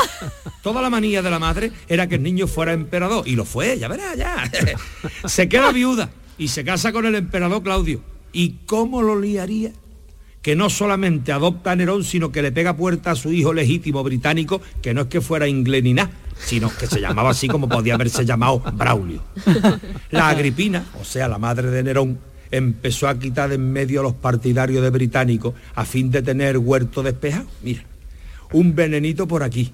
[0.62, 3.78] Toda la manía de la madre era que el niño fuera emperador y lo fue,
[3.78, 4.50] ya verás, ya.
[5.24, 8.00] Se queda viuda y se casa con el emperador Claudio.
[8.32, 9.72] ¿Y cómo lo liaría?
[10.46, 14.04] que no solamente adopta a Nerón, sino que le pega puerta a su hijo legítimo
[14.04, 17.68] británico, que no es que fuera inglés ni nada, sino que se llamaba así como
[17.68, 19.22] podía haberse llamado Braulio.
[20.10, 22.18] La Agripina, o sea, la madre de Nerón,
[22.50, 26.58] empezó a quitar de en medio a los partidarios de británico a fin de tener
[26.58, 27.46] huerto despejado.
[27.62, 27.82] Mira,
[28.52, 29.72] un venenito por aquí,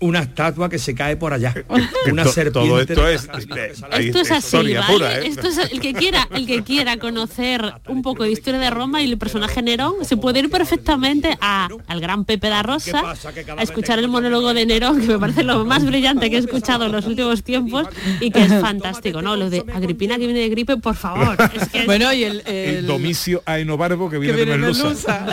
[0.00, 1.54] una estatua que se cae por allá,
[2.10, 2.94] una serpiente.
[2.94, 3.28] todo esto es-
[3.90, 4.92] Hay Esto es así, historia ¿vale?
[4.92, 5.26] pura, ¿eh?
[5.28, 9.02] Esto es el que quiera, el que quiera conocer un poco de historia de Roma
[9.02, 13.14] y el personaje Nerón, se puede ir perfectamente a, al gran Pepe da Rosa
[13.56, 16.86] a escuchar el monólogo de Nerón, que me parece lo más brillante que he escuchado
[16.86, 17.86] en los últimos tiempos
[18.20, 19.36] y que es fantástico, ¿no?
[19.36, 21.36] Lo de Agripina que viene de gripe, por favor.
[21.54, 25.26] Es que es, Bueno, y el, El domicio Aenobarbo que viene, viene de Merluza.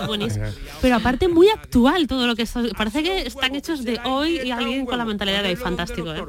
[0.00, 0.44] es buenísimo.
[0.80, 4.50] Pero aparte muy actual todo lo que está, parece que están hechos de hoy y
[4.50, 6.24] alguien con la mentalidad de hoy, fantástico, ¿eh?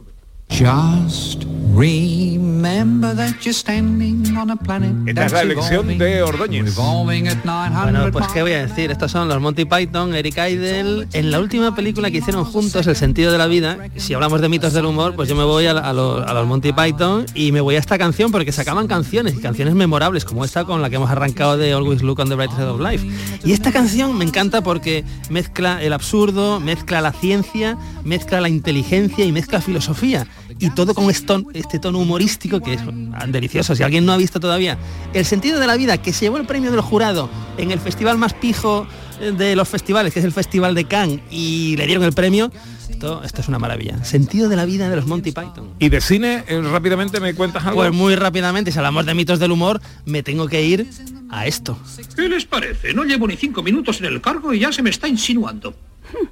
[0.54, 1.46] Just
[1.76, 6.66] remember that you're standing on a planet Esta es la that's elección evolving, de Ordóñez.
[6.66, 10.38] revolving at 900 Bueno, pues qué voy a decir, estos son los Monty Python, Eric
[10.38, 11.08] Idle.
[11.14, 14.50] En la última película que hicieron juntos, El sentido de la vida, si hablamos de
[14.50, 17.52] mitos del humor, pues yo me voy a, a los, a los Monty Python y
[17.52, 20.92] me voy a esta canción porque sacaban canciones, y canciones memorables, como esta con la
[20.92, 23.08] que hemos arrancado de Always Look on the Bright Side of Life.
[23.44, 29.26] Y esta canción me encanta porque mezcla el absurdo, mezcla la ciencia, mezcla la inteligencia
[29.26, 30.28] y mezcla filosofía.
[30.60, 32.82] Y todo con este tono, este tono humorístico que es
[33.28, 33.76] delicioso.
[33.76, 34.78] Si alguien no ha visto todavía
[35.14, 38.18] El sentido de la vida, que se llevó el premio del jurado en el festival
[38.18, 38.88] más pijo
[39.20, 42.52] eh, de los festivales, que es el Festival de Cannes, y le dieron el premio.
[42.90, 44.04] Esto, esto es una maravilla.
[44.04, 45.72] Sentido de la vida de los Monty Python.
[45.80, 47.78] Y de cine, eh, rápidamente me cuentas algo.
[47.78, 50.88] Pues muy rápidamente, si hablamos de mitos del humor, me tengo que ir
[51.30, 51.78] a esto.
[52.16, 52.94] ¿Qué les parece?
[52.94, 55.76] No llevo ni cinco minutos en el cargo y ya se me está insinuando.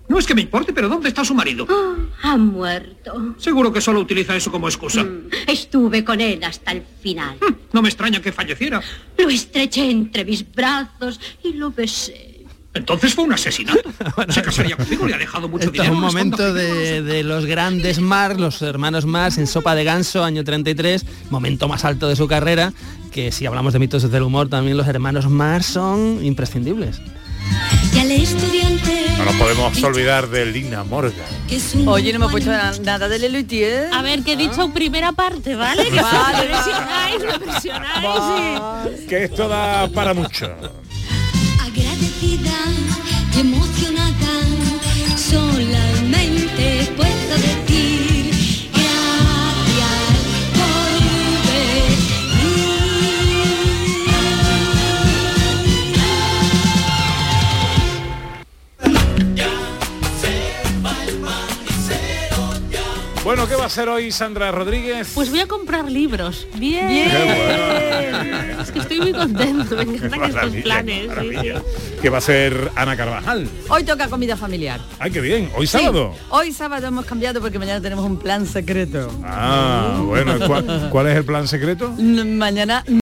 [0.07, 1.67] No es que me importe, pero ¿dónde está su marido?
[2.23, 3.35] Ha muerto.
[3.37, 5.05] Seguro que solo utiliza eso como excusa.
[5.47, 7.37] Estuve con él hasta el final.
[7.73, 8.81] No me extraña que falleciera.
[9.17, 12.27] Lo estreché entre mis brazos y lo besé.
[12.73, 13.81] Entonces fue un asesinato.
[14.29, 15.93] Se casaría conmigo, le ha dejado mucho Esto es dinero.
[15.93, 19.83] un no esconda momento de, de los grandes Mars, los hermanos Mars en Sopa de
[19.83, 22.71] Ganso, año 33, momento más alto de su carrera,
[23.11, 27.01] que si hablamos de mitos del humor, también los hermanos Mars son imprescindibles.
[28.03, 31.13] Y No nos podemos olvidar de Lina Morgan.
[31.85, 33.93] Oye, no me he puesto na- nada de Lelutier.
[33.93, 35.83] A ver, que he dicho primera parte, ¿vale?
[35.85, 38.09] Que Vale, me presionáis, me presionáis
[39.03, 39.05] y...
[39.07, 40.45] Que esto da para mucho.
[41.59, 42.57] agradecida
[43.35, 44.33] y emocionada,
[45.15, 47.60] solamente puedo decir
[63.31, 65.13] Bueno, ¿qué va a hacer hoy Sandra Rodríguez?
[65.15, 66.45] Pues voy a comprar libros.
[66.57, 66.89] Bien.
[66.89, 69.73] Qué Es que estoy muy contento.
[69.77, 71.09] Me encantan estos planes.
[71.21, 71.51] sí.
[72.01, 73.47] ¿Qué va a ser Ana Carvajal?
[73.69, 74.81] Hoy toca comida familiar.
[74.99, 75.49] Ay, qué bien.
[75.55, 76.13] Hoy Sí, sábado.
[76.27, 79.09] hoy sábado hemos cambiado porque mañana tenemos un plan secreto.
[79.23, 81.89] Ah, bueno, ¿cuál, cuál es el plan secreto?
[81.97, 82.83] Mañana